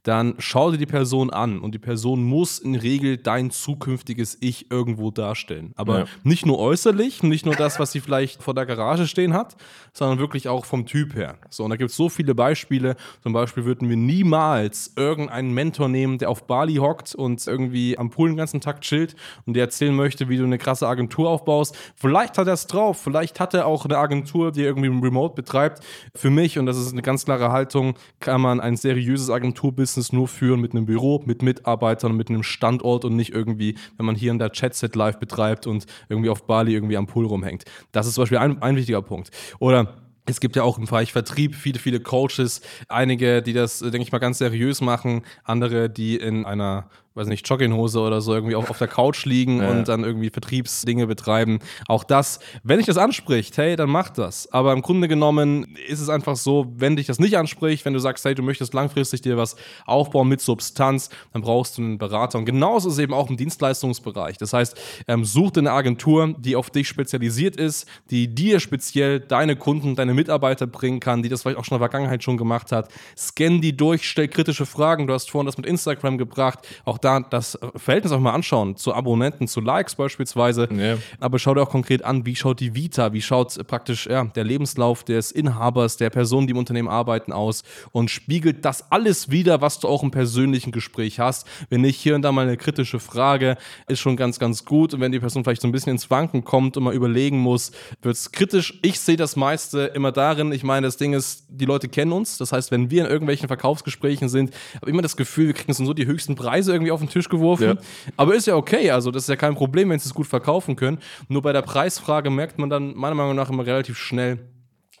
dann 0.02 0.34
schau 0.38 0.70
dir 0.70 0.78
die 0.78 0.86
Person 0.86 1.30
an 1.30 1.60
und 1.60 1.74
die 1.74 1.78
Person 1.78 1.93
muss 1.96 2.58
in 2.58 2.74
Regel 2.74 3.16
dein 3.16 3.50
zukünftiges 3.50 4.38
Ich 4.40 4.70
irgendwo 4.70 5.10
darstellen. 5.10 5.72
Aber 5.76 6.00
Ja. 6.00 6.04
nicht 6.22 6.46
nur 6.46 6.58
äußerlich, 6.58 7.22
nicht 7.22 7.46
nur 7.46 7.54
das, 7.56 7.78
was 7.78 7.92
sie 7.92 8.00
vielleicht 8.00 8.42
vor 8.42 8.54
der 8.54 8.66
Garage 8.66 9.06
stehen 9.06 9.34
hat, 9.34 9.56
sondern 9.92 10.18
wirklich 10.18 10.48
auch 10.48 10.64
vom 10.64 10.86
Typ 10.86 11.14
her. 11.14 11.36
So, 11.50 11.64
und 11.64 11.70
da 11.70 11.76
gibt 11.76 11.90
es 11.90 11.96
so 11.96 12.08
viele 12.08 12.34
Beispiele. 12.34 12.96
Zum 13.22 13.32
Beispiel 13.32 13.64
würden 13.64 13.88
wir 13.88 13.96
niemals 13.96 14.92
irgendeinen 14.96 15.52
Mentor 15.54 15.88
nehmen, 15.88 16.18
der 16.18 16.30
auf 16.30 16.46
Bali 16.46 16.76
hockt 16.76 17.14
und 17.14 17.46
irgendwie 17.46 17.96
am 17.98 18.10
Pool 18.10 18.30
den 18.30 18.36
ganzen 18.36 18.60
Tag 18.60 18.80
chillt 18.80 19.14
und 19.46 19.54
der 19.54 19.64
erzählen 19.64 19.94
möchte, 19.94 20.28
wie 20.28 20.36
du 20.36 20.44
eine 20.44 20.58
krasse 20.58 20.86
Agentur 20.88 21.28
aufbaust. 21.28 21.76
Vielleicht 21.96 22.38
hat 22.38 22.46
er 22.46 22.54
es 22.54 22.66
drauf, 22.66 22.98
vielleicht 23.00 23.40
hat 23.40 23.54
er 23.54 23.66
auch 23.66 23.84
eine 23.84 23.98
Agentur, 23.98 24.52
die 24.52 24.62
irgendwie 24.62 24.88
remote 24.88 25.34
betreibt. 25.34 25.80
Für 26.14 26.30
mich, 26.30 26.58
und 26.58 26.66
das 26.66 26.76
ist 26.78 26.92
eine 26.92 27.02
ganz 27.02 27.24
klare 27.24 27.52
Haltung, 27.52 27.94
kann 28.20 28.40
man 28.40 28.60
ein 28.60 28.76
seriöses 28.76 29.30
Agenturbusiness 29.30 30.12
nur 30.12 30.28
führen 30.28 30.60
mit 30.60 30.72
einem 30.72 30.86
Büro, 30.86 31.22
mit 31.24 31.42
Mitarbeitern, 31.42 31.83
mit 32.16 32.28
einem 32.28 32.42
Standort 32.42 33.04
und 33.04 33.16
nicht 33.16 33.32
irgendwie, 33.32 33.76
wenn 33.96 34.06
man 34.06 34.14
hier 34.14 34.30
in 34.30 34.38
der 34.38 34.50
Chatset 34.50 34.94
live 34.96 35.18
betreibt 35.18 35.66
und 35.66 35.86
irgendwie 36.08 36.30
auf 36.30 36.46
Bali 36.46 36.74
irgendwie 36.74 36.96
am 36.96 37.06
Pool 37.06 37.26
rumhängt. 37.26 37.64
Das 37.92 38.06
ist 38.06 38.14
zum 38.14 38.22
Beispiel 38.22 38.38
ein, 38.38 38.60
ein 38.62 38.76
wichtiger 38.76 39.02
Punkt. 39.02 39.30
Oder 39.58 39.94
es 40.26 40.40
gibt 40.40 40.56
ja 40.56 40.62
auch 40.62 40.78
im 40.78 40.86
Bereich 40.86 41.12
Vertrieb 41.12 41.54
viele, 41.54 41.78
viele 41.78 42.00
Coaches, 42.00 42.62
einige, 42.88 43.42
die 43.42 43.52
das, 43.52 43.80
denke 43.80 44.02
ich 44.02 44.12
mal, 44.12 44.18
ganz 44.18 44.38
seriös 44.38 44.80
machen, 44.80 45.22
andere, 45.44 45.90
die 45.90 46.16
in 46.16 46.46
einer, 46.46 46.88
weiß 47.14 47.28
nicht, 47.28 47.48
Jogginghose 47.48 48.00
oder 48.00 48.20
so 48.20 48.34
irgendwie 48.34 48.56
auf, 48.56 48.70
auf 48.70 48.78
der 48.78 48.88
Couch 48.88 49.24
liegen 49.24 49.60
Ja. 49.62 49.70
und 49.70 49.88
dann 49.88 50.02
irgendwie 50.04 50.30
Vertriebsdinge 50.30 51.06
betreiben. 51.06 51.60
Auch 51.88 52.02
das, 52.04 52.40
wenn 52.62 52.78
dich 52.78 52.86
das 52.86 52.96
anspricht, 52.96 53.56
hey, 53.56 53.76
dann 53.76 53.88
mach 53.90 54.10
das. 54.10 54.52
Aber 54.52 54.72
im 54.72 54.82
Grunde 54.82 55.06
genommen 55.06 55.76
ist 55.88 56.00
es 56.00 56.08
einfach 56.08 56.36
so, 56.36 56.72
wenn 56.76 56.96
dich 56.96 57.06
das 57.06 57.18
nicht 57.18 57.36
anspricht, 57.36 57.84
wenn 57.84 57.92
du 57.92 58.00
sagst, 58.00 58.24
hey, 58.24 58.34
du 58.34 58.42
möchtest 58.42 58.74
langfristig 58.74 59.22
dir 59.22 59.36
was 59.36 59.54
aufbauen 59.86 60.28
mit 60.28 60.40
Substanz, 60.40 61.08
dann 61.32 61.42
brauchst 61.42 61.78
du 61.78 61.82
einen 61.82 61.98
Berater. 61.98 62.38
Und 62.38 62.46
genauso 62.46 62.88
ist 62.88 62.94
es 62.94 63.00
eben 63.00 63.14
auch 63.14 63.30
im 63.30 63.36
Dienstleistungsbereich. 63.36 64.38
Das 64.38 64.52
heißt, 64.52 64.76
ähm, 65.08 65.24
such 65.24 65.52
dir 65.52 65.60
eine 65.60 65.72
Agentur, 65.72 66.34
die 66.38 66.56
auf 66.56 66.70
dich 66.70 66.88
spezialisiert 66.88 67.56
ist, 67.56 67.86
die 68.10 68.34
dir 68.34 68.60
speziell 68.60 69.20
deine 69.20 69.56
Kunden, 69.56 69.94
deine 69.96 70.14
Mitarbeiter 70.14 70.66
bringen 70.66 71.00
kann, 71.00 71.22
die 71.22 71.28
das 71.28 71.42
vielleicht 71.42 71.58
auch 71.58 71.64
schon 71.64 71.76
in 71.76 71.80
der 71.80 71.88
Vergangenheit 71.90 72.22
schon 72.24 72.36
gemacht 72.36 72.72
hat. 72.72 72.88
Scan 73.16 73.60
die 73.60 73.76
durch, 73.76 74.08
stell 74.08 74.28
kritische 74.28 74.66
Fragen. 74.66 75.06
Du 75.06 75.14
hast 75.14 75.30
vorhin 75.30 75.46
das 75.46 75.56
mit 75.56 75.66
Instagram 75.66 76.18
gebracht. 76.18 76.60
Auch 76.84 76.98
da 77.04 77.20
das 77.20 77.58
Verhältnis 77.76 78.12
auch 78.12 78.20
mal 78.20 78.32
anschauen 78.32 78.76
zu 78.76 78.94
Abonnenten, 78.94 79.46
zu 79.46 79.60
Likes 79.60 79.94
beispielsweise. 79.94 80.68
Ja. 80.74 80.96
Aber 81.20 81.38
schau 81.38 81.54
dir 81.54 81.62
auch 81.62 81.70
konkret 81.70 82.04
an, 82.04 82.26
wie 82.26 82.34
schaut 82.34 82.60
die 82.60 82.74
Vita, 82.74 83.12
wie 83.12 83.22
schaut 83.22 83.56
äh, 83.56 83.64
praktisch 83.64 84.06
ja, 84.06 84.24
der 84.24 84.44
Lebenslauf 84.44 85.04
des 85.04 85.30
Inhabers, 85.30 85.96
der 85.96 86.10
Personen, 86.10 86.46
die 86.46 86.52
im 86.52 86.58
Unternehmen 86.58 86.88
arbeiten, 86.88 87.32
aus 87.32 87.62
und 87.92 88.10
spiegelt 88.10 88.64
das 88.64 88.90
alles 88.90 89.30
wieder, 89.30 89.60
was 89.60 89.80
du 89.80 89.88
auch 89.88 90.02
im 90.02 90.10
persönlichen 90.10 90.72
Gespräch 90.72 91.20
hast. 91.20 91.46
Wenn 91.68 91.82
nicht 91.82 91.98
hier 91.98 92.14
und 92.14 92.22
da 92.22 92.32
mal 92.32 92.46
eine 92.46 92.56
kritische 92.56 93.00
Frage, 93.00 93.56
ist 93.88 94.00
schon 94.00 94.16
ganz, 94.16 94.38
ganz 94.38 94.64
gut. 94.64 94.94
Und 94.94 95.00
wenn 95.00 95.12
die 95.12 95.20
Person 95.20 95.44
vielleicht 95.44 95.62
so 95.62 95.68
ein 95.68 95.72
bisschen 95.72 95.92
ins 95.92 96.10
Wanken 96.10 96.44
kommt 96.44 96.76
und 96.76 96.84
mal 96.84 96.94
überlegen 96.94 97.38
muss, 97.38 97.72
wird 98.02 98.16
es 98.16 98.32
kritisch. 98.32 98.78
Ich 98.82 98.98
sehe 99.00 99.16
das 99.16 99.36
meiste 99.36 99.82
immer 99.94 100.12
darin, 100.12 100.52
ich 100.52 100.64
meine, 100.64 100.86
das 100.86 100.96
Ding 100.96 101.12
ist, 101.12 101.44
die 101.48 101.64
Leute 101.64 101.88
kennen 101.88 102.12
uns. 102.12 102.38
Das 102.38 102.52
heißt, 102.52 102.70
wenn 102.70 102.90
wir 102.90 103.04
in 103.04 103.10
irgendwelchen 103.10 103.48
Verkaufsgesprächen 103.48 104.28
sind, 104.28 104.54
habe 104.76 104.86
ich 104.86 104.92
immer 104.92 105.02
das 105.02 105.16
Gefühl, 105.16 105.48
wir 105.48 105.54
kriegen 105.54 105.74
so 105.74 105.92
die 105.92 106.06
höchsten 106.06 106.34
Preise 106.34 106.72
irgendwie 106.72 106.92
auf 106.94 107.00
den 107.00 107.08
Tisch 107.08 107.28
geworfen. 107.28 107.64
Ja. 107.64 107.74
Aber 108.16 108.34
ist 108.34 108.46
ja 108.46 108.56
okay, 108.56 108.90
also 108.90 109.10
das 109.10 109.24
ist 109.24 109.28
ja 109.28 109.36
kein 109.36 109.54
Problem, 109.54 109.90
wenn 109.90 109.98
sie 109.98 110.06
es 110.06 110.14
gut 110.14 110.26
verkaufen 110.26 110.76
können. 110.76 110.98
Nur 111.28 111.42
bei 111.42 111.52
der 111.52 111.62
Preisfrage 111.62 112.30
merkt 112.30 112.58
man 112.58 112.70
dann 112.70 112.94
meiner 112.94 113.14
Meinung 113.14 113.36
nach 113.36 113.50
immer 113.50 113.66
relativ 113.66 113.98
schnell, 113.98 114.38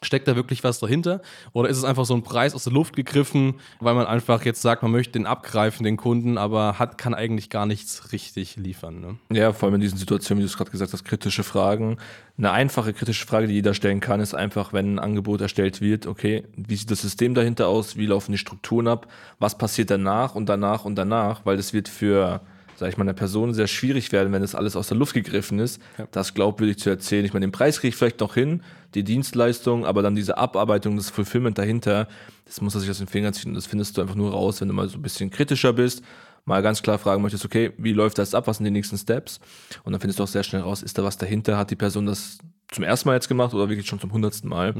Steckt 0.04 0.28
da 0.28 0.36
wirklich 0.36 0.64
was 0.64 0.78
dahinter? 0.78 1.20
Oder 1.52 1.68
ist 1.68 1.78
es 1.78 1.84
einfach 1.84 2.04
so 2.04 2.14
ein 2.14 2.22
Preis 2.22 2.54
aus 2.54 2.64
der 2.64 2.72
Luft 2.72 2.96
gegriffen, 2.96 3.54
weil 3.80 3.94
man 3.94 4.06
einfach 4.06 4.44
jetzt 4.44 4.62
sagt, 4.62 4.82
man 4.82 4.92
möchte 4.92 5.12
den 5.12 5.26
abgreifen, 5.26 5.84
den 5.84 5.96
Kunden, 5.96 6.38
aber 6.38 6.78
hat, 6.78 6.98
kann 6.98 7.14
eigentlich 7.14 7.50
gar 7.50 7.66
nichts 7.66 8.12
richtig 8.12 8.56
liefern? 8.56 9.00
Ne? 9.00 9.16
Ja, 9.36 9.52
vor 9.52 9.66
allem 9.66 9.76
in 9.76 9.80
diesen 9.80 9.98
Situationen, 9.98 10.40
wie 10.40 10.44
du 10.44 10.50
es 10.50 10.56
gerade 10.56 10.70
gesagt 10.70 10.92
hast, 10.92 11.04
kritische 11.04 11.42
Fragen. 11.42 11.98
Eine 12.36 12.50
einfache 12.50 12.92
kritische 12.92 13.26
Frage, 13.26 13.46
die 13.46 13.54
jeder 13.54 13.74
stellen 13.74 14.00
kann, 14.00 14.20
ist 14.20 14.34
einfach, 14.34 14.72
wenn 14.72 14.94
ein 14.94 14.98
Angebot 14.98 15.40
erstellt 15.40 15.80
wird, 15.80 16.06
okay, 16.06 16.44
wie 16.56 16.76
sieht 16.76 16.90
das 16.90 17.00
System 17.00 17.34
dahinter 17.34 17.68
aus, 17.68 17.96
wie 17.96 18.06
laufen 18.06 18.32
die 18.32 18.38
Strukturen 18.38 18.88
ab, 18.88 19.06
was 19.38 19.56
passiert 19.56 19.90
danach 19.90 20.34
und 20.34 20.46
danach 20.46 20.84
und 20.84 20.96
danach, 20.96 21.46
weil 21.46 21.56
das 21.56 21.72
wird 21.72 21.88
für, 21.88 22.40
sag 22.76 22.88
ich 22.88 22.96
mal, 22.96 23.02
eine 23.02 23.14
Person 23.14 23.54
sehr 23.54 23.66
schwierig 23.66 24.12
werden, 24.12 24.32
wenn 24.32 24.42
das 24.42 24.54
alles 24.54 24.76
aus 24.76 24.88
der 24.88 24.96
Luft 24.96 25.14
gegriffen 25.14 25.58
ist, 25.58 25.80
das 26.10 26.34
glaubwürdig 26.34 26.78
zu 26.78 26.90
erzählen. 26.90 27.24
Ich 27.24 27.32
meine, 27.32 27.46
den 27.46 27.52
Preis 27.52 27.80
kriege 27.80 27.88
ich 27.88 27.96
vielleicht 27.96 28.20
noch 28.20 28.34
hin, 28.34 28.62
die 28.94 29.04
Dienstleistung, 29.04 29.86
aber 29.86 30.02
dann 30.02 30.14
diese 30.14 30.38
Abarbeitung, 30.38 30.96
das 30.96 31.10
Fulfillment 31.10 31.58
dahinter, 31.58 32.08
das 32.46 32.60
muss 32.60 32.74
er 32.74 32.80
sich 32.80 32.90
aus 32.90 32.98
den 32.98 33.06
Fingern 33.06 33.32
ziehen 33.32 33.50
und 33.50 33.54
das 33.54 33.66
findest 33.66 33.96
du 33.96 34.02
einfach 34.02 34.14
nur 34.14 34.32
raus, 34.32 34.60
wenn 34.60 34.68
du 34.68 34.74
mal 34.74 34.88
so 34.88 34.98
ein 34.98 35.02
bisschen 35.02 35.30
kritischer 35.30 35.72
bist, 35.72 36.02
mal 36.44 36.62
ganz 36.62 36.82
klar 36.82 36.98
fragen 36.98 37.22
möchtest, 37.22 37.44
okay, 37.44 37.72
wie 37.78 37.92
läuft 37.92 38.18
das 38.18 38.34
ab, 38.34 38.46
was 38.46 38.58
sind 38.58 38.64
die 38.64 38.70
nächsten 38.70 38.98
Steps? 38.98 39.40
Und 39.84 39.92
dann 39.92 40.00
findest 40.00 40.18
du 40.18 40.24
auch 40.24 40.28
sehr 40.28 40.42
schnell 40.42 40.62
raus, 40.62 40.82
ist 40.82 40.98
da 40.98 41.04
was 41.04 41.16
dahinter, 41.16 41.56
hat 41.56 41.70
die 41.70 41.76
Person 41.76 42.06
das 42.06 42.38
zum 42.70 42.84
ersten 42.84 43.08
Mal 43.08 43.14
jetzt 43.14 43.28
gemacht 43.28 43.54
oder 43.54 43.68
wirklich 43.68 43.86
schon 43.86 44.00
zum 44.00 44.12
hundertsten 44.12 44.50
Mal? 44.50 44.74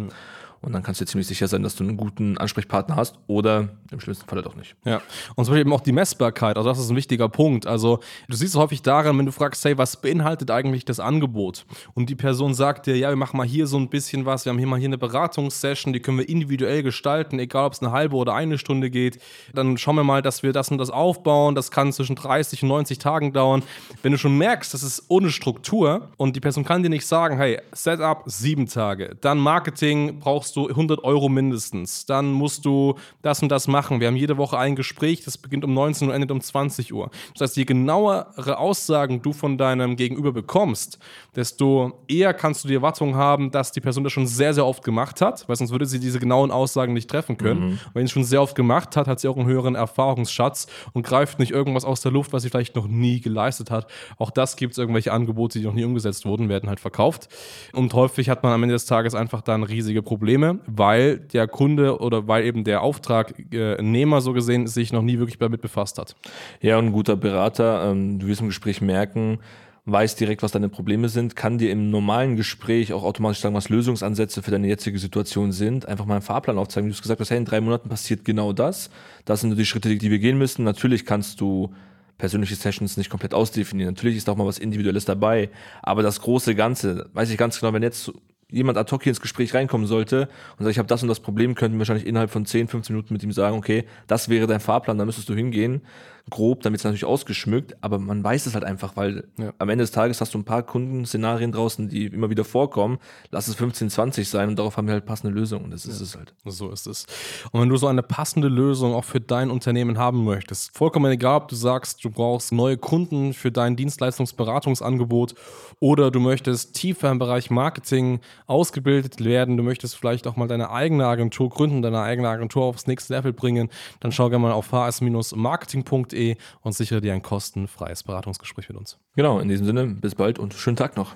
Und 0.65 0.73
dann 0.73 0.83
kannst 0.83 1.01
du 1.01 1.05
ziemlich 1.05 1.27
sicher 1.27 1.47
sein, 1.47 1.63
dass 1.63 1.77
du 1.77 1.85
einen 1.85 1.97
guten 1.97 2.39
Ansprechpartner 2.39 2.97
hast 2.97 3.19
oder 3.27 3.69
im 3.91 4.01
schlimmsten 4.01 4.27
Fall 4.27 4.41
doch 4.43 4.57
nicht. 4.57 4.75
Ja, 4.85 5.03
und 5.37 5.45
zum 5.45 5.53
Beispiel 5.53 5.61
eben 5.61 5.73
auch 5.73 5.83
die 5.83 5.93
Messbarkeit, 5.93 6.57
also 6.57 6.69
das 6.69 6.79
ist 6.79 6.91
ein 6.91 6.97
wichtiger 6.97 7.29
Punkt. 7.29 7.67
Also 7.67 8.01
du 8.29 8.37
siehst 8.37 8.55
es 8.55 8.61
häufig 8.61 8.81
daran, 8.83 9.19
wenn 9.19 9.27
du 9.27 9.33
fragst, 9.33 9.65
hey, 9.65 9.77
was 9.77 10.01
beinhaltet 10.01 10.51
eigentlich 10.51 10.85
das 10.85 11.01
Angebot? 11.01 11.67
Und 11.95 12.09
die 12.09 12.15
Person 12.15 12.55
sagt 12.55 12.87
dir, 12.87 12.97
ja, 12.97 13.11
wir 13.11 13.17
machen 13.17 13.37
mal 13.37 13.47
hier 13.47 13.67
so 13.67 13.77
ein 13.77 13.89
bisschen 13.91 14.25
was, 14.25 14.45
wir 14.47 14.51
haben 14.51 14.59
hier 14.59 14.67
mal 14.67 14.79
hier 14.79 14.89
eine 14.89 14.99
Beratungssession, 14.99 15.93
die 15.93 16.01
können 16.01 16.19
wir 16.19 16.29
individuell 16.29 16.83
gestalten, 16.83 17.39
egal 17.39 17.67
ob 17.67 17.75
es 17.75 17.83
eine 17.83 17.93
halbe 17.93 18.17
oder 18.17 18.35
eine 18.35 18.57
Stunde 18.57 18.91
geht. 18.91 19.21
Dann 19.53 19.77
schauen 19.77 19.97
wir 19.97 20.05
mal, 20.05 20.23
dass 20.23 20.43
wir 20.43 20.53
das 20.53 20.71
und 20.71 20.79
das 20.79 20.91
aufbauen, 20.91 21.55
das 21.55 21.71
kann 21.71 21.93
zwischen 21.93 22.17
30 22.17 22.63
und 22.63 22.71
90 22.71 22.99
Tagen 22.99 23.33
dauern. 23.33 23.63
Wenn 24.03 24.13
du 24.13 24.19
schon 24.19 24.39
merkst, 24.39 24.73
das 24.73 24.83
ist 24.83 25.05
ohne 25.09 25.31
Struktur 25.31 26.09
und 26.17 26.37
die 26.37 26.41
Person 26.41 26.65
kann 26.65 26.83
dir 26.83 26.89
nicht 26.89 27.07
sagen, 27.07 27.37
hey, 27.37 27.61
Setup 27.73 28.23
sieben 28.27 28.67
Tage, 28.67 29.17
dann 29.21 29.39
Marketing 29.39 30.19
brauchst 30.21 30.54
du 30.57 30.69
100 30.69 31.05
Euro 31.05 31.29
mindestens, 31.29 32.07
dann 32.07 32.33
musst 32.33 32.65
du 32.65 32.95
das 33.23 33.43
und 33.43 33.49
das 33.49 33.69
machen. 33.69 34.01
Wir 34.01 34.09
haben 34.09 34.17
jede 34.17 34.37
Woche 34.37 34.59
ein 34.59 34.77
Gespräch, 34.77 35.25
das 35.25 35.39
beginnt 35.39 35.65
um 35.65 35.75
19 35.75 36.09
Uhr 36.09 36.11
und 36.11 36.15
endet 36.15 36.31
um 36.31 36.41
20 36.41 36.93
Uhr. 36.93 37.11
Das 37.33 37.43
heißt, 37.43 37.57
je 37.57 37.65
genauere 37.65 38.59
Aussagen 38.59 39.23
du 39.23 39.33
von 39.33 39.59
deinem 39.59 39.97
Gegenüber 39.97 40.33
bekommst, 40.33 40.99
desto 41.37 42.05
eher 42.09 42.35
kannst 42.35 42.65
du 42.65 42.69
die 42.69 42.75
Erwartung 42.75 43.17
haben, 43.17 43.51
dass 43.51 43.73
die 43.73 43.81
Person 43.81 44.05
das 44.05 44.13
schon 44.13 44.27
sehr, 44.27 44.55
sehr 44.55 44.67
oft 44.67 44.85
gemacht 44.85 45.21
hat, 45.21 45.49
weil 45.49 45.57
sonst 45.57 45.71
würde 45.71 45.87
sie 45.87 46.01
diese 46.01 46.19
genauen 46.19 46.51
Aussagen 46.51 46.93
nicht 46.93 47.11
treffen 47.11 47.37
können. 47.37 47.63
Und 47.73 47.95
wenn 47.95 48.03
sie 48.03 48.07
es 48.07 48.13
schon 48.13 48.25
sehr 48.25 48.43
oft 48.43 48.55
gemacht 48.55 48.97
hat, 48.97 49.07
hat 49.07 49.21
sie 49.21 49.29
auch 49.29 49.37
einen 49.37 49.47
höheren 49.47 49.75
Erfahrungsschatz 49.75 50.67
und 50.93 51.05
greift 51.05 51.39
nicht 51.39 51.53
irgendwas 51.53 51.85
aus 51.85 52.01
der 52.01 52.13
Luft, 52.13 52.33
was 52.33 52.43
sie 52.43 52.51
vielleicht 52.51 52.77
noch 52.77 52.87
nie 52.87 53.21
geleistet 53.21 53.71
hat. 53.71 53.87
Auch 54.19 54.31
das 54.31 54.57
gibt 54.57 54.73
es 54.73 54.79
irgendwelche 54.79 55.13
Angebote, 55.13 55.59
die 55.59 55.65
noch 55.65 55.75
nie 55.75 55.85
umgesetzt 55.85 56.25
wurden, 56.27 56.49
werden 56.49 56.69
halt 56.69 56.81
verkauft. 56.81 57.29
Und 57.73 57.93
häufig 57.95 58.29
hat 58.29 58.43
man 58.43 58.53
am 58.53 58.63
Ende 58.63 58.75
des 58.75 58.87
Tages 58.87 59.15
einfach 59.15 59.41
dann 59.41 59.63
riesige 59.63 60.03
Probleme, 60.03 60.34
weil 60.67 61.19
der 61.19 61.49
Kunde 61.49 61.99
oder 62.01 62.29
weil 62.29 62.45
eben 62.45 62.65
der 62.65 62.83
Auftragnehmer 62.83 64.21
so 64.21 64.33
gesehen 64.33 64.67
sich 64.67 64.93
noch 64.93 65.03
nie 65.03 65.19
wirklich 65.19 65.39
damit 65.39 65.61
befasst 65.61 65.99
hat. 65.99 66.17
Ja, 66.61 66.79
und 66.79 66.87
ein 66.87 66.93
guter 66.93 67.17
Berater, 67.17 67.91
ähm, 67.91 68.19
du 68.19 68.27
wirst 68.27 68.41
im 68.41 68.49
Gespräch 68.49 68.81
merken, 68.81 69.39
weiß 69.87 70.17
direkt, 70.17 70.43
was 70.43 70.53
deine 70.53 70.69
Probleme 70.69 71.09
sind, 71.09 71.37
kann 71.37 71.59
dir 71.59 71.71
im 71.71 71.91
normalen 71.91 72.37
Gespräch 72.37 72.93
auch 72.93 73.05
automatisch 73.05 73.41
sagen, 73.41 73.55
was 73.55 73.69
Lösungsansätze 73.69 74.43
für 74.43 74.51
deine 74.51 74.67
jetzige 74.67 74.99
Situation 74.99 75.53
sind. 75.53 75.87
Einfach 75.87 76.07
mal 76.07 76.15
einen 76.15 76.23
Fahrplan 76.23 76.57
aufzeigen. 76.57 76.89
Du 76.89 76.95
es 76.95 77.03
gesagt 77.03 77.21
hast, 77.21 77.31
hey, 77.31 77.39
in 77.39 77.45
drei 77.45 77.61
Monaten 77.61 77.89
passiert 77.89 78.25
genau 78.25 78.53
das. 78.53 78.89
Das 79.27 79.41
sind 79.41 79.51
nur 79.51 79.59
die 79.59 79.67
Schritte, 79.67 79.95
die 79.95 80.11
wir 80.11 80.19
gehen 80.19 80.39
müssen. 80.39 80.65
Natürlich 80.65 81.05
kannst 81.05 81.41
du 81.41 81.75
persönliche 82.17 82.55
Sessions 82.55 82.97
nicht 82.97 83.11
komplett 83.11 83.35
ausdefinieren. 83.35 83.93
Natürlich 83.95 84.17
ist 84.17 84.29
auch 84.29 84.37
mal 84.37 84.47
was 84.47 84.59
Individuelles 84.59 85.05
dabei. 85.05 85.51
Aber 85.83 86.03
das 86.03 86.21
große 86.21 86.55
Ganze, 86.55 87.11
weiß 87.13 87.31
ich 87.31 87.37
ganz 87.37 87.61
genau, 87.61 87.73
wenn 87.73 87.83
jetzt 87.83 88.11
jemand 88.55 88.79
ad 88.79 88.91
hoc 88.91 89.03
hier 89.03 89.11
ins 89.11 89.21
Gespräch 89.21 89.55
reinkommen 89.55 89.87
sollte 89.87 90.29
und 90.59 90.65
sagt, 90.65 90.73
ich 90.73 90.79
habe 90.79 90.89
das 90.89 91.03
und 91.03 91.09
das 91.09 91.21
Problem, 91.21 91.55
könnten 91.55 91.77
wir 91.77 91.81
wahrscheinlich 91.81 92.07
innerhalb 92.07 92.31
von 92.31 92.47
10, 92.47 92.69
15 92.69 92.95
Minuten 92.95 93.13
mit 93.13 93.23
ihm 93.23 93.33
sagen, 93.33 93.57
okay, 93.57 93.85
das 94.07 94.29
wäre 94.29 94.47
dein 94.47 94.61
Fahrplan, 94.61 94.99
da 94.99 95.05
müsstest 95.05 95.29
du 95.29 95.35
hingehen 95.35 95.83
grob, 96.31 96.63
damit 96.63 96.81
es 96.81 96.85
natürlich 96.85 97.05
ausgeschmückt, 97.05 97.77
aber 97.83 97.99
man 97.99 98.25
weiß 98.25 98.47
es 98.47 98.55
halt 98.55 98.65
einfach, 98.65 98.97
weil 98.97 99.25
ja. 99.37 99.53
am 99.59 99.69
Ende 99.69 99.83
des 99.83 99.91
Tages 99.91 100.21
hast 100.21 100.33
du 100.33 100.39
ein 100.39 100.45
paar 100.45 100.63
Kundenszenarien 100.63 101.53
draußen, 101.53 101.89
die 101.89 102.07
immer 102.07 102.31
wieder 102.31 102.45
vorkommen. 102.45 102.99
Lass 103.31 103.47
es 103.49 103.57
15, 103.57 103.91
20 103.91 104.29
sein 104.29 104.49
und 104.49 104.59
darauf 104.59 104.77
haben 104.77 104.87
wir 104.87 104.95
halt 104.95 105.05
passende 105.05 105.35
Lösungen. 105.35 105.71
Das 105.71 105.85
ist 105.85 105.99
ja. 105.99 106.05
es 106.05 106.17
halt. 106.17 106.35
So 106.47 106.71
ist 106.71 106.87
es. 106.87 107.07
Und 107.53 107.61
wenn 107.61 107.69
du 107.69 107.77
so 107.77 107.89
eine 107.89 108.03
passende 108.03 108.49
Lösung 108.49 108.95
auch 108.95 109.05
für 109.05 109.21
dein 109.21 109.51
Unternehmen 109.51 109.99
haben 109.99 110.25
möchtest, 110.25 110.77
vollkommen 110.77 111.13
egal, 111.13 111.43
ob 111.43 111.49
du 111.49 111.57
sagst, 111.57 112.03
du 112.05 112.11
brauchst 112.11 112.53
neue 112.53 112.79
Kunden 112.79 113.35
für 113.35 113.53
dein 113.53 113.77
Dienstleistungsberatungsangebot 113.77 115.35
oder 115.79 116.11
du 116.11 116.21
möchtest 116.21 116.75
tiefer 116.75 117.11
im 117.11 117.19
Bereich 117.19 117.51
Marketing 117.51 118.21
ausgebildet 118.47 119.25
werden, 119.25 119.57
du 119.57 119.63
möchtest 119.63 119.97
vielleicht 119.97 120.27
auch 120.27 120.37
mal 120.37 120.49
deine 120.49 120.71
eigene 120.71 121.07
Agentur 121.07 121.51
gründen, 121.51 121.83
deine 121.83 122.01
eigene 122.01 122.29
Agentur 122.29 122.65
aufs 122.65 122.87
nächste 122.87 123.15
Level 123.15 123.33
bringen, 123.33 123.71
dann 124.01 124.13
schau 124.13 124.29
gerne 124.29 124.43
mal 124.43 124.53
auf 124.53 124.73
hs-marketing.de 124.73 126.37
und 126.61 126.73
sichere 126.73 127.01
dir 127.01 127.15
ein 127.15 127.23
kostenfreies 127.23 128.03
Beratungsgespräch 128.03 128.69
mit 128.69 128.79
uns. 128.79 128.99
Genau, 129.17 129.39
in 129.39 129.49
diesem 129.49 129.67
Sinne, 129.67 129.87
bis 129.87 130.15
bald 130.15 130.39
und 130.39 130.55
schönen 130.55 130.77
Tag 130.77 130.97
noch. 130.97 131.15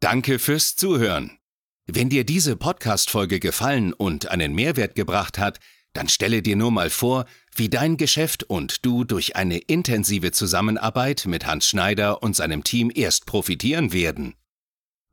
Danke 0.00 0.38
fürs 0.38 0.76
Zuhören. 0.76 1.38
Wenn 1.86 2.08
dir 2.08 2.24
diese 2.24 2.56
Podcast-Folge 2.56 3.40
gefallen 3.40 3.92
und 3.92 4.30
einen 4.30 4.54
Mehrwert 4.54 4.94
gebracht 4.94 5.38
hat, 5.38 5.60
dann 5.92 6.08
stelle 6.08 6.42
dir 6.42 6.56
nur 6.56 6.70
mal 6.70 6.90
vor, 6.90 7.24
wie 7.54 7.68
dein 7.68 7.96
Geschäft 7.96 8.42
und 8.42 8.84
du 8.84 9.04
durch 9.04 9.36
eine 9.36 9.58
intensive 9.58 10.32
Zusammenarbeit 10.32 11.24
mit 11.26 11.46
Hans 11.46 11.68
Schneider 11.68 12.22
und 12.22 12.34
seinem 12.34 12.64
Team 12.64 12.90
erst 12.94 13.26
profitieren 13.26 13.92
werden. 13.92 14.34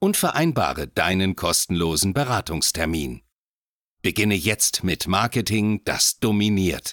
und 0.00 0.16
vereinbare 0.16 0.88
deinen 0.88 1.36
kostenlosen 1.36 2.12
Beratungstermin. 2.12 3.22
Beginne 4.02 4.36
jetzt 4.36 4.84
mit 4.84 5.08
Marketing, 5.08 5.82
das 5.84 6.18
dominiert. 6.18 6.86